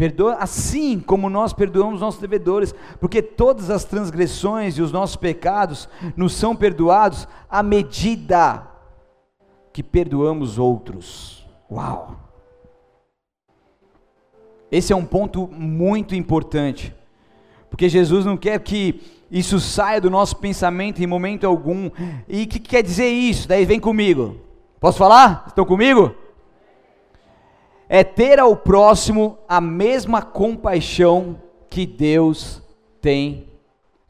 Perdoa 0.00 0.36
assim 0.36 0.98
como 0.98 1.28
nós 1.28 1.52
perdoamos 1.52 2.00
nossos 2.00 2.22
devedores, 2.22 2.74
porque 2.98 3.20
todas 3.20 3.68
as 3.68 3.84
transgressões 3.84 4.78
e 4.78 4.80
os 4.80 4.90
nossos 4.90 5.14
pecados 5.14 5.90
nos 6.16 6.32
são 6.32 6.56
perdoados 6.56 7.28
à 7.50 7.62
medida 7.62 8.66
que 9.74 9.82
perdoamos 9.82 10.58
outros. 10.58 11.46
Uau! 11.70 12.16
Esse 14.72 14.90
é 14.90 14.96
um 14.96 15.04
ponto 15.04 15.46
muito 15.48 16.14
importante, 16.14 16.94
porque 17.68 17.86
Jesus 17.86 18.24
não 18.24 18.38
quer 18.38 18.58
que 18.60 19.02
isso 19.30 19.60
saia 19.60 20.00
do 20.00 20.08
nosso 20.08 20.34
pensamento 20.36 21.02
em 21.02 21.06
momento 21.06 21.46
algum. 21.46 21.90
E 22.26 22.44
o 22.44 22.46
que 22.46 22.58
quer 22.58 22.82
dizer 22.82 23.10
isso? 23.10 23.46
Daí 23.46 23.66
vem 23.66 23.78
comigo. 23.78 24.38
Posso 24.80 24.96
falar? 24.96 25.44
Estão 25.48 25.66
comigo? 25.66 26.14
É 27.92 28.04
ter 28.04 28.38
ao 28.38 28.54
próximo 28.54 29.36
a 29.48 29.60
mesma 29.60 30.22
compaixão 30.22 31.42
que 31.68 31.84
Deus 31.84 32.62
tem 33.00 33.48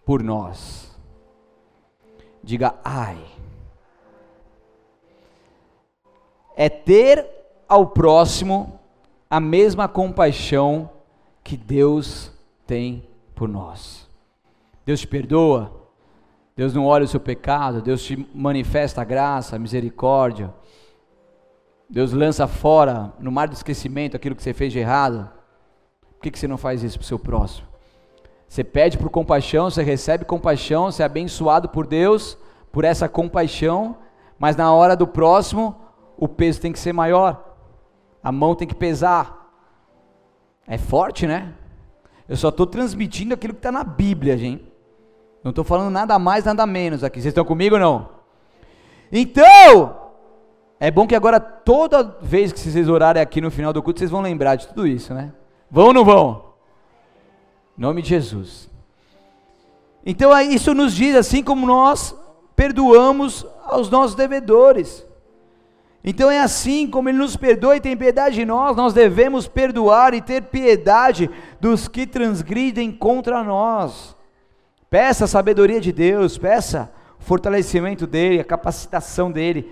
por 0.05 0.23
nós. 0.23 0.95
Diga 2.45 2.75
ai. 2.85 3.19
É 6.55 6.69
ter 6.69 7.27
ao 7.67 7.87
próximo 7.87 8.79
a 9.31 9.41
mesma 9.41 9.89
compaixão 9.89 10.91
que 11.43 11.57
Deus 11.57 12.31
tem 12.67 13.09
por 13.35 13.49
nós. 13.49 14.07
Deus 14.85 15.01
te 15.01 15.07
perdoa, 15.07 15.73
Deus 16.55 16.75
não 16.75 16.85
olha 16.85 17.07
o 17.07 17.09
seu 17.09 17.21
pecado, 17.21 17.81
Deus 17.81 18.03
te 18.03 18.29
manifesta 18.35 19.01
a 19.01 19.05
graça, 19.05 19.57
a 19.57 19.59
misericórdia. 19.59 20.53
Deus 21.91 22.13
lança 22.13 22.47
fora, 22.47 23.13
no 23.19 23.33
mar 23.33 23.49
do 23.49 23.55
esquecimento, 23.55 24.17
aquilo 24.17 24.37
que 24.37 24.43
você 24.45 24.55
fez 24.55 24.73
de 24.73 24.79
errado. 24.79 25.29
Por 26.01 26.23
que, 26.23 26.31
que 26.31 26.39
você 26.39 26.47
não 26.47 26.57
faz 26.57 26.85
isso 26.85 26.97
para 26.97 27.05
o 27.05 27.09
seu 27.09 27.19
próximo? 27.19 27.67
Você 28.49 28.63
pede 28.63 28.97
por 28.97 29.11
compaixão, 29.11 29.69
você 29.69 29.83
recebe 29.83 30.25
compaixão, 30.25 30.85
você 30.85 31.03
é 31.03 31.07
abençoado 31.07 31.69
por 31.69 31.89
Deus, 31.89 32.39
por 32.71 32.85
essa 32.85 33.09
compaixão, 33.09 33.97
mas 34.39 34.55
na 34.55 34.73
hora 34.73 34.95
do 34.95 35.07
próximo, 35.07 35.75
o 36.17 36.29
peso 36.29 36.61
tem 36.61 36.73
que 36.73 36.79
ser 36.79 36.93
maior, 36.93 37.57
a 38.23 38.31
mão 38.31 38.55
tem 38.55 38.69
que 38.69 38.75
pesar. 38.75 39.51
É 40.69 40.79
forte, 40.79 41.27
né? 41.27 41.55
Eu 42.29 42.37
só 42.37 42.51
estou 42.51 42.67
transmitindo 42.67 43.35
aquilo 43.35 43.55
que 43.55 43.59
está 43.59 43.73
na 43.73 43.83
Bíblia, 43.83 44.39
gente. 44.39 44.65
Não 45.43 45.51
estou 45.51 45.65
falando 45.65 45.91
nada 45.91 46.17
mais, 46.19 46.45
nada 46.45 46.65
menos 46.67 47.03
aqui. 47.03 47.21
Vocês 47.21 47.33
estão 47.33 47.45
comigo 47.45 47.75
ou 47.75 47.81
não? 47.81 48.09
Então, 49.11 50.00
é 50.83 50.91
bom 50.91 51.07
que 51.07 51.15
agora, 51.15 51.39
toda 51.39 52.17
vez 52.23 52.55
que 52.55 52.59
vocês 52.59 52.89
orarem 52.89 53.21
aqui 53.21 53.39
no 53.39 53.51
final 53.51 53.71
do 53.71 53.83
culto, 53.83 53.99
vocês 53.99 54.11
vão 54.11 54.23
lembrar 54.23 54.57
de 54.57 54.67
tudo 54.69 54.87
isso, 54.87 55.13
né? 55.13 55.31
Vão 55.71 55.89
ou 55.89 55.93
não 55.93 56.07
vão? 56.07 56.55
Em 57.77 57.83
nome 57.83 58.01
de 58.01 58.09
Jesus. 58.09 58.71
Então, 60.07 60.33
isso 60.41 60.73
nos 60.73 60.95
diz 60.95 61.15
assim 61.15 61.43
como 61.43 61.67
nós 61.67 62.17
perdoamos 62.57 63.45
aos 63.67 63.91
nossos 63.91 64.15
devedores. 64.15 65.07
Então, 66.03 66.31
é 66.31 66.41
assim 66.41 66.89
como 66.89 67.11
Ele 67.11 67.19
nos 67.19 67.37
perdoa 67.37 67.77
e 67.77 67.81
tem 67.81 67.95
piedade 67.95 68.37
de 68.37 68.47
nós, 68.47 68.75
nós 68.75 68.95
devemos 68.95 69.47
perdoar 69.47 70.15
e 70.15 70.23
ter 70.23 70.45
piedade 70.45 71.29
dos 71.61 71.89
que 71.89 72.07
transgridem 72.07 72.91
contra 72.91 73.45
nós. 73.45 74.17
Peça 74.89 75.27
a 75.27 75.29
sabedoria 75.29 75.79
de 75.79 75.93
Deus, 75.93 76.39
peça 76.39 76.91
o 77.19 77.23
fortalecimento 77.23 78.07
dEle, 78.07 78.41
a 78.41 78.45
capacitação 78.45 79.31
dEle 79.31 79.71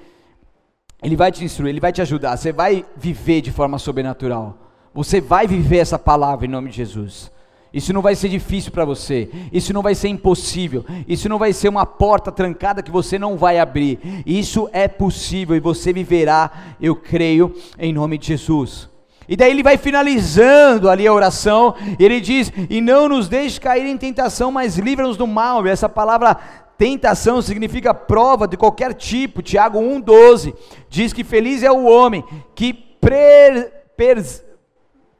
ele 1.02 1.16
vai 1.16 1.30
te 1.30 1.44
instruir, 1.44 1.70
ele 1.70 1.80
vai 1.80 1.92
te 1.92 2.02
ajudar. 2.02 2.37
Você 2.37 2.52
vai 2.52 2.84
viver 2.96 3.40
de 3.40 3.52
forma 3.52 3.78
sobrenatural. 3.78 4.56
Você 4.92 5.20
vai 5.20 5.46
viver 5.46 5.78
essa 5.78 5.98
palavra 5.98 6.46
em 6.46 6.50
nome 6.50 6.70
de 6.70 6.76
Jesus. 6.76 7.30
Isso 7.72 7.92
não 7.92 8.00
vai 8.00 8.14
ser 8.14 8.28
difícil 8.28 8.72
para 8.72 8.84
você. 8.84 9.28
Isso 9.52 9.72
não 9.72 9.82
vai 9.82 9.94
ser 9.94 10.08
impossível. 10.08 10.84
Isso 11.06 11.28
não 11.28 11.38
vai 11.38 11.52
ser 11.52 11.68
uma 11.68 11.87
porta 11.87 12.32
trancada 12.32 12.82
que 12.82 12.90
você 12.90 13.18
não 13.18 13.37
vai 13.37 13.58
abrir. 13.58 14.00
Isso 14.26 14.68
é 14.72 14.88
possível 14.88 15.54
e 15.54 15.61
você 15.61 15.92
viverá, 15.92 16.50
eu 16.80 16.96
creio, 16.96 17.54
em 17.78 17.92
nome 17.92 18.18
de 18.18 18.28
Jesus. 18.28 18.88
E 19.28 19.37
daí 19.37 19.50
ele 19.50 19.62
vai 19.62 19.76
finalizando 19.76 20.88
ali 20.88 21.06
a 21.06 21.12
oração, 21.12 21.74
ele 21.98 22.18
diz: 22.18 22.50
E 22.70 22.80
não 22.80 23.11
nos 23.11 23.28
deixe 23.28 23.61
cair 23.61 23.87
em 23.87 23.98
tentação, 23.98 24.50
mas 24.50 24.78
livra-nos 24.78 25.18
do 25.18 25.26
mal. 25.26 25.66
E 25.66 25.70
essa 25.70 25.88
palavra 25.88 26.38
Tentação 26.78 27.42
significa 27.42 27.92
prova 27.92 28.46
de 28.46 28.56
qualquer 28.56 28.94
tipo. 28.94 29.42
Tiago 29.42 29.80
1,12 29.80 30.54
diz 30.88 31.12
que 31.12 31.24
feliz 31.24 31.64
é 31.64 31.72
o 31.72 31.84
homem 31.84 32.24
que 32.54 32.72
per, 32.72 33.72
per, 33.96 34.22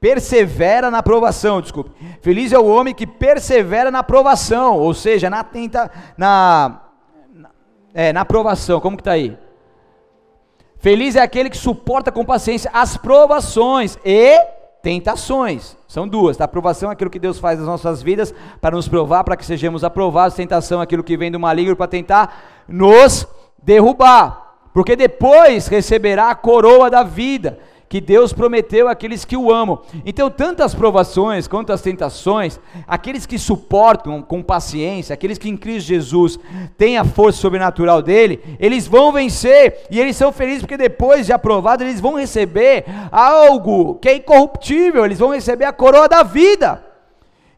persevera 0.01 0.89
na 0.89 1.03
provação. 1.03 1.61
Desculpe. 1.61 1.91
Feliz 2.23 2.53
é 2.53 2.59
o 2.59 2.67
homem 2.67 2.95
que 2.95 3.09
persevera 3.09 3.91
na 3.91 4.05
provação, 4.05 4.79
ou 4.79 4.95
seja, 4.95 5.29
na 5.29 5.43
tenta, 5.43 5.91
na, 6.17 6.81
na, 7.35 7.51
é, 7.93 8.13
na 8.13 8.25
provação. 8.25 8.81
Como 8.81 8.97
que 8.97 9.01
está 9.01 9.13
aí? 9.13 9.37
Feliz 10.79 11.17
é 11.17 11.21
aquele 11.21 11.51
que 11.51 11.57
suporta 11.57 12.13
com 12.13 12.25
paciência 12.25 12.71
as 12.73 12.97
provações 12.97 13.99
e 14.05 14.58
tentações. 14.89 15.77
São 15.87 16.09
duas. 16.09 16.41
A 16.41 16.45
aprovação 16.45 16.89
é 16.89 16.95
aquilo 16.95 17.11
que 17.11 17.19
Deus 17.19 17.39
faz 17.39 17.59
nas 17.59 17.69
nossas 17.69 18.03
vidas 18.03 18.35
para 18.59 18.75
nos 18.75 18.89
provar, 18.89 19.23
para 19.23 19.37
que 19.37 19.45
sejamos 19.45 19.85
aprovados. 19.85 20.35
Tentação 20.35 20.81
é 20.81 20.85
aquilo 20.85 21.05
que 21.05 21.15
vem 21.15 21.31
do 21.31 21.39
maligno 21.39 21.77
para 21.77 21.87
tentar 21.87 22.65
nos 22.67 23.29
derrubar. 23.63 24.55
Porque 24.73 24.97
depois 24.97 25.67
receberá 25.67 26.31
a 26.31 26.35
coroa 26.35 26.89
da 26.89 27.03
vida 27.03 27.59
que 27.89 28.01
Deus 28.01 28.33
prometeu 28.33 28.87
àqueles 28.89 29.25
que 29.25 29.37
o 29.37 29.51
amam. 29.51 29.81
Então, 30.05 30.31
tantas 30.31 30.75
provações 30.75 31.49
quanto 31.49 31.73
as 31.73 31.81
tentações, 31.81 32.61
aqueles 32.87 33.25
que 33.25 33.39
suportam 33.39 34.21
com 34.21 34.43
paciência, 34.43 35.15
aqueles 35.15 35.39
que 35.39 35.49
em 35.49 35.57
Cristo 35.57 35.89
Jesus 35.89 36.39
têm 36.77 36.99
a 36.99 37.05
força 37.05 37.41
sobrenatural 37.41 38.03
dele, 38.03 38.41
eles 38.61 38.87
vão 38.87 39.11
vencer 39.11 39.87
e 39.91 39.99
eles 39.99 40.17
são 40.17 40.31
felizes 40.31 40.61
porque 40.61 40.77
depois 40.77 41.27
de 41.27 41.33
aprovado, 41.33 41.83
eles 41.83 42.01
vão 42.01 42.17
receber 42.17 42.85
algo 43.11 43.95
que 43.97 44.09
é 44.09 44.17
incorruptível, 44.17 45.05
eles 45.05 45.19
vão 45.19 45.31
receber 45.31 45.65
a 45.65 45.73
coroa 45.73 46.09
da 46.09 46.23
vida. 46.23 46.85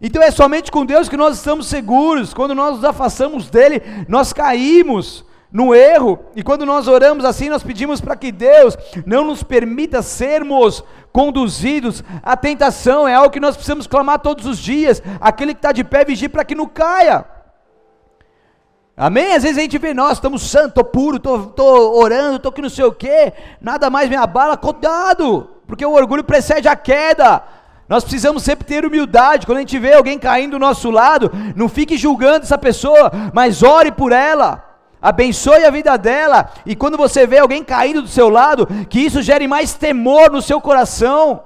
Então 0.01 0.23
é 0.23 0.31
somente 0.31 0.71
com 0.71 0.87
Deus 0.87 1.09
que 1.09 1.17
nós 1.17 1.37
estamos 1.37 1.67
seguros. 1.67 2.33
Quando 2.33 2.55
nós 2.55 2.77
nos 2.77 2.85
afastamos 2.85 3.51
dele, 3.51 3.83
nós 4.09 4.33
caímos 4.33 5.25
no 5.53 5.75
erro, 5.75 6.19
e 6.37 6.43
quando 6.43 6.65
nós 6.65 6.87
oramos 6.87 7.25
assim, 7.25 7.49
nós 7.49 7.63
pedimos 7.63 8.01
para 8.01 8.15
que 8.15 8.31
Deus 8.31 8.77
não 9.05 9.25
nos 9.25 9.43
permita 9.43 10.01
sermos 10.01 10.85
conduzidos 11.13 12.05
à 12.23 12.37
tentação, 12.37 13.07
é 13.07 13.15
algo 13.15 13.31
que 13.31 13.41
nós 13.41 13.57
precisamos 13.57 13.87
clamar 13.87 14.21
todos 14.21 14.47
os 14.47 14.59
dias. 14.59 15.03
Aquele 15.21 15.53
que 15.53 15.59
está 15.59 15.73
de 15.73 15.83
pé, 15.83 16.05
vigie 16.05 16.29
para 16.29 16.45
que 16.45 16.55
não 16.55 16.67
caia. 16.67 17.25
Amém? 18.97 19.35
Às 19.35 19.43
vezes 19.43 19.59
a 19.59 19.63
gente 19.63 19.79
vê, 19.79 19.93
nós 19.93 20.19
estamos 20.19 20.43
santo, 20.49 20.85
puro, 20.85 21.17
estou 21.17 21.99
orando, 21.99 22.37
estou 22.37 22.53
que 22.53 22.63
não 22.63 22.69
sei 22.69 22.85
o 22.85 22.93
que, 22.93 23.33
nada 23.61 23.91
mais 23.91 24.09
me 24.09 24.15
abala, 24.15 24.57
cuidado, 24.57 25.49
porque 25.67 25.85
o 25.85 25.95
orgulho 25.95 26.23
precede 26.23 26.69
a 26.69 26.77
queda. 26.77 27.43
Nós 27.89 28.05
precisamos 28.05 28.45
sempre 28.45 28.65
ter 28.65 28.85
humildade. 28.85 29.47
Quando 29.47 29.59
a 29.59 29.63
gente 29.63 29.77
vê 29.81 29.95
alguém 29.95 30.17
caindo 30.17 30.53
do 30.53 30.59
nosso 30.61 30.93
lado, 30.93 31.29
não 31.57 31.69
fique 31.69 31.97
julgando 31.97 32.45
essa 32.45 32.57
pessoa, 32.57 33.11
mas 33.33 33.65
ore 33.65 33.91
por 33.91 34.13
ela 34.13 34.70
abençoe 35.01 35.65
a 35.65 35.71
vida 35.71 35.97
dela, 35.97 36.51
e 36.67 36.77
quando 36.77 36.97
você 36.97 37.27
vê 37.27 37.39
alguém 37.39 37.65
caindo 37.65 38.03
do 38.03 38.09
seu 38.09 38.29
lado, 38.29 38.67
que 38.89 39.01
isso 39.01 39.23
gere 39.23 39.47
mais 39.47 39.75
temor 39.75 40.31
no 40.31 40.43
seu 40.43 40.61
coração, 40.61 41.43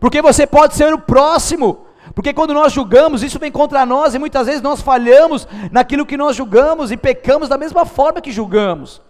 porque 0.00 0.20
você 0.20 0.46
pode 0.46 0.74
ser 0.74 0.92
o 0.92 0.98
próximo, 0.98 1.86
porque 2.14 2.32
quando 2.32 2.54
nós 2.54 2.72
julgamos, 2.72 3.22
isso 3.22 3.38
vem 3.38 3.52
contra 3.52 3.84
nós, 3.84 4.14
e 4.14 4.18
muitas 4.18 4.46
vezes 4.46 4.62
nós 4.62 4.80
falhamos 4.80 5.46
naquilo 5.70 6.06
que 6.06 6.16
nós 6.16 6.34
julgamos 6.34 6.90
e 6.90 6.96
pecamos 6.96 7.48
da 7.48 7.58
mesma 7.58 7.84
forma 7.84 8.20
que 8.20 8.32
julgamos. 8.32 9.02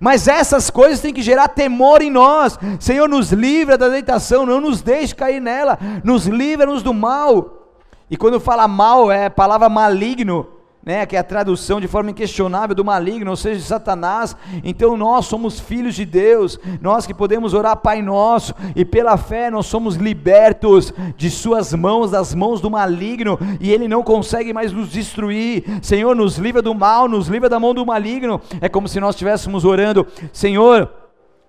Mas 0.00 0.26
essas 0.26 0.70
coisas 0.70 1.00
têm 1.00 1.14
que 1.14 1.22
gerar 1.22 1.48
temor 1.48 2.02
em 2.02 2.10
nós. 2.10 2.58
Senhor, 2.80 3.08
nos 3.08 3.32
livra 3.32 3.76
da 3.76 3.90
tentação, 3.90 4.46
não 4.46 4.60
nos 4.60 4.82
deixe 4.82 5.14
cair 5.14 5.40
nela, 5.40 5.78
nos 6.02 6.26
livra-nos 6.26 6.82
do 6.82 6.92
mal. 6.92 7.68
E 8.10 8.16
quando 8.16 8.40
fala 8.40 8.66
mal, 8.66 9.10
é 9.10 9.28
palavra 9.28 9.68
maligno, 9.68 10.48
né, 10.84 11.06
que 11.06 11.16
é 11.16 11.18
a 11.18 11.24
tradução 11.24 11.80
de 11.80 11.88
forma 11.88 12.10
inquestionável 12.10 12.74
do 12.74 12.84
maligno, 12.84 13.30
ou 13.30 13.36
seja, 13.36 13.58
de 13.58 13.66
Satanás. 13.66 14.36
Então 14.62 14.96
nós 14.96 15.26
somos 15.26 15.58
filhos 15.58 15.94
de 15.94 16.04
Deus, 16.04 16.58
nós 16.80 17.06
que 17.06 17.14
podemos 17.14 17.54
orar 17.54 17.76
Pai 17.76 18.02
Nosso, 18.02 18.54
e 18.76 18.84
pela 18.84 19.16
fé 19.16 19.50
nós 19.50 19.66
somos 19.66 19.96
libertos 19.96 20.92
de 21.16 21.30
Suas 21.30 21.72
mãos, 21.72 22.10
das 22.10 22.34
mãos 22.34 22.60
do 22.60 22.70
maligno, 22.70 23.38
e 23.60 23.72
Ele 23.72 23.88
não 23.88 24.02
consegue 24.02 24.52
mais 24.52 24.72
nos 24.72 24.90
destruir. 24.90 25.64
Senhor, 25.82 26.14
nos 26.14 26.36
livra 26.36 26.60
do 26.60 26.74
mal, 26.74 27.08
nos 27.08 27.28
livra 27.28 27.48
da 27.48 27.58
mão 27.58 27.74
do 27.74 27.86
maligno. 27.86 28.40
É 28.60 28.68
como 28.68 28.88
se 28.88 29.00
nós 29.00 29.14
estivéssemos 29.14 29.64
orando, 29.64 30.06
Senhor. 30.32 30.90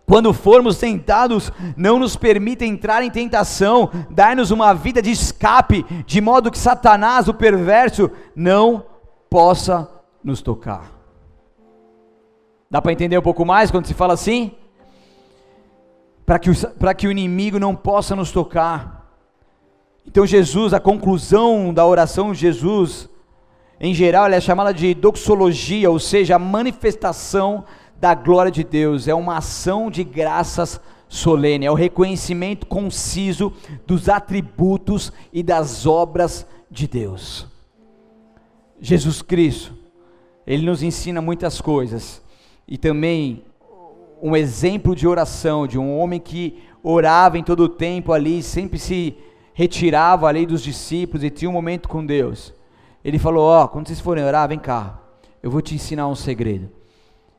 Quando 0.08 0.32
formos 0.34 0.78
tentados, 0.78 1.52
não 1.76 1.98
nos 1.98 2.16
permita 2.16 2.64
entrar 2.64 3.02
em 3.02 3.10
tentação, 3.10 3.90
dai-nos 4.12 4.52
uma 4.52 4.72
vida 4.72 5.02
de 5.02 5.10
escape, 5.10 5.84
de 6.06 6.22
modo 6.22 6.52
que 6.52 6.60
Satanás, 6.60 7.28
o 7.28 7.34
perverso, 7.34 8.12
não 8.36 8.84
possa 9.36 9.90
nos 10.24 10.42
tocar. 10.42 10.90
Dá 12.72 12.82
para 12.82 12.94
entender 12.94 13.18
um 13.18 13.22
pouco 13.22 13.44
mais 13.44 13.70
quando 13.70 13.86
se 13.86 13.94
fala 13.94 14.14
assim? 14.14 14.54
Para 16.26 16.40
que, 16.40 16.50
o, 16.50 16.56
que 16.98 17.06
o 17.06 17.12
inimigo 17.12 17.60
não 17.60 17.76
possa 17.76 18.16
nos 18.16 18.32
tocar. 18.32 19.14
Então, 20.08 20.26
Jesus, 20.26 20.74
a 20.74 20.80
conclusão 20.80 21.74
da 21.74 21.86
oração 21.86 22.32
de 22.32 22.40
Jesus, 22.40 23.10
em 23.78 23.94
geral, 23.94 24.26
ela 24.26 24.36
é 24.36 24.40
chamada 24.40 24.74
de 24.74 24.94
doxologia, 24.94 25.92
ou 25.92 26.00
seja, 26.00 26.38
a 26.38 26.40
manifestação 26.40 27.66
da 28.00 28.16
glória 28.16 28.50
de 28.50 28.64
Deus. 28.64 29.06
É 29.06 29.14
uma 29.14 29.40
ação 29.40 29.92
de 29.92 30.06
graças 30.06 30.80
solene, 31.10 31.66
é 31.66 31.72
o 31.72 31.76
reconhecimento 31.76 32.66
conciso 32.68 33.52
dos 33.86 34.08
atributos 34.08 35.12
e 35.34 35.44
das 35.44 35.86
obras 35.86 36.48
de 36.72 36.88
Deus. 36.88 37.54
Jesus 38.80 39.22
Cristo, 39.22 39.74
ele 40.46 40.66
nos 40.66 40.84
ensina 40.84 41.22
muitas 41.22 41.62
coisas 41.62 42.22
e 42.68 42.78
também 42.78 43.44
um 44.22 44.36
exemplo 44.36 44.96
de 44.96 45.08
oração 45.08 45.68
de 45.68 45.78
um 45.78 45.98
homem 45.98 46.20
que 46.20 46.60
orava 46.84 47.38
em 47.38 47.44
todo 47.44 47.62
o 47.62 47.70
tempo 47.70 48.14
ali, 48.14 48.42
sempre 48.44 48.78
se 48.78 49.18
retirava 49.54 50.28
ali 50.28 50.46
dos 50.46 50.62
discípulos 50.62 51.24
e 51.24 51.30
tinha 51.30 51.50
um 51.50 51.54
momento 51.54 51.88
com 51.88 52.06
Deus. 52.06 52.54
Ele 53.04 53.18
falou: 53.18 53.46
Ó, 53.46 53.64
oh, 53.64 53.68
quando 53.68 53.88
vocês 53.88 54.00
forem 54.00 54.24
orar, 54.24 54.48
vem 54.48 54.60
cá, 54.60 55.00
eu 55.42 55.50
vou 55.50 55.62
te 55.62 55.76
ensinar 55.76 56.08
um 56.08 56.16
segredo. 56.16 56.70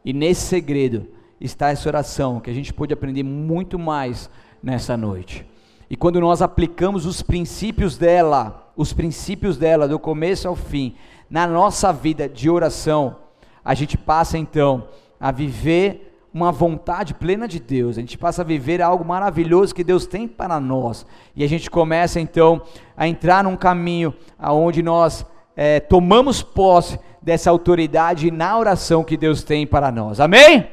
E 0.04 0.12
nesse 0.12 0.42
segredo 0.42 1.06
está 1.40 1.70
essa 1.70 1.88
oração 1.88 2.40
que 2.40 2.50
a 2.50 2.54
gente 2.54 2.72
pode 2.72 2.92
aprender 2.92 3.22
muito 3.22 3.78
mais 3.78 4.30
nessa 4.62 4.96
noite. 4.96 5.44
E 5.88 5.96
quando 5.96 6.20
nós 6.20 6.42
aplicamos 6.42 7.06
os 7.06 7.22
princípios 7.22 7.96
dela, 7.96 8.72
os 8.76 8.92
princípios 8.92 9.56
dela, 9.56 9.86
do 9.86 9.98
começo 9.98 10.48
ao 10.48 10.56
fim, 10.56 10.94
na 11.28 11.46
nossa 11.46 11.92
vida 11.92 12.28
de 12.28 12.48
oração, 12.48 13.16
a 13.64 13.74
gente 13.74 13.98
passa 13.98 14.38
então 14.38 14.88
a 15.18 15.32
viver 15.32 16.06
uma 16.32 16.52
vontade 16.52 17.14
plena 17.14 17.48
de 17.48 17.58
Deus, 17.58 17.96
a 17.96 18.00
gente 18.00 18.18
passa 18.18 18.42
a 18.42 18.44
viver 18.44 18.82
algo 18.82 19.04
maravilhoso 19.04 19.74
que 19.74 19.82
Deus 19.82 20.06
tem 20.06 20.28
para 20.28 20.60
nós, 20.60 21.06
e 21.34 21.42
a 21.42 21.48
gente 21.48 21.70
começa 21.70 22.20
então 22.20 22.60
a 22.96 23.08
entrar 23.08 23.42
num 23.42 23.56
caminho 23.56 24.14
aonde 24.38 24.82
nós 24.82 25.24
é, 25.56 25.80
tomamos 25.80 26.42
posse 26.42 27.00
dessa 27.22 27.50
autoridade 27.50 28.30
na 28.30 28.56
oração 28.58 29.02
que 29.02 29.16
Deus 29.16 29.42
tem 29.42 29.66
para 29.66 29.90
nós, 29.90 30.20
amém? 30.20 30.68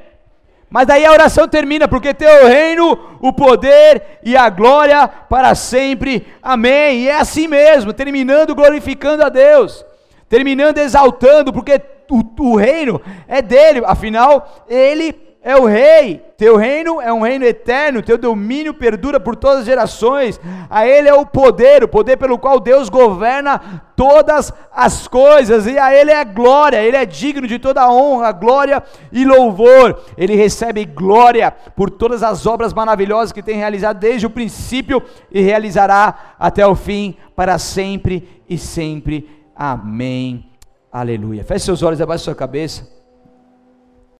Mas 0.70 0.86
daí 0.86 1.06
a 1.06 1.12
oração 1.12 1.48
termina, 1.48 1.88
porque 1.88 2.14
teu 2.14 2.48
reino, 2.48 3.18
o 3.22 3.32
poder 3.32 4.20
e 4.22 4.36
a 4.36 4.50
glória 4.50 5.08
para 5.08 5.56
sempre, 5.56 6.28
amém, 6.42 7.04
e 7.04 7.08
é 7.08 7.16
assim 7.16 7.48
mesmo, 7.48 7.94
terminando 7.94 8.54
glorificando 8.54 9.24
a 9.24 9.30
Deus 9.30 9.86
terminando 10.34 10.80
exaltando, 10.80 11.54
porque 11.54 11.80
o, 12.10 12.24
o 12.40 12.56
reino 12.56 13.00
é 13.28 13.40
dele, 13.40 13.84
afinal, 13.86 14.66
ele 14.68 15.14
é 15.44 15.56
o 15.56 15.66
rei. 15.66 16.24
Teu 16.36 16.58
reino 16.58 17.00
é 17.00 17.14
um 17.14 17.22
reino 17.22 17.46
eterno, 17.46 18.02
teu 18.02 18.18
domínio 18.18 18.74
perdura 18.74 19.20
por 19.20 19.36
todas 19.36 19.60
as 19.60 19.66
gerações. 19.68 20.42
A 20.72 20.88
ele 20.88 21.08
é 21.08 21.14
o 21.14 21.24
poder, 21.24 21.84
o 21.84 21.88
poder 21.88 22.18
pelo 22.18 22.40
qual 22.40 22.60
Deus 22.60 22.90
governa 22.90 23.84
todas 23.96 24.52
as 24.74 25.08
coisas, 25.08 25.68
e 25.68 25.78
a 25.78 25.94
ele 25.94 26.10
é 26.10 26.26
glória, 26.26 26.82
ele 26.82 26.98
é 26.98 27.06
digno 27.06 27.46
de 27.46 27.60
toda 27.60 27.88
honra, 27.88 28.32
glória 28.32 28.82
e 29.12 29.24
louvor. 29.24 30.02
Ele 30.18 30.36
recebe 30.36 30.84
glória 30.84 31.52
por 31.52 31.92
todas 31.92 32.24
as 32.24 32.48
obras 32.48 32.74
maravilhosas 32.74 33.32
que 33.32 33.44
tem 33.44 33.58
realizado 33.58 34.00
desde 34.00 34.26
o 34.26 34.32
princípio 34.32 35.00
e 35.32 35.42
realizará 35.42 36.34
até 36.40 36.66
o 36.66 36.74
fim, 36.74 37.16
para 37.36 37.60
sempre 37.60 38.42
e 38.50 38.58
sempre 38.58 39.43
Amém. 39.56 40.52
Aleluia. 40.92 41.44
Feche 41.44 41.66
seus 41.66 41.82
olhos, 41.82 42.00
abaixe 42.02 42.24
sua 42.24 42.36
cabeça. 42.36 43.03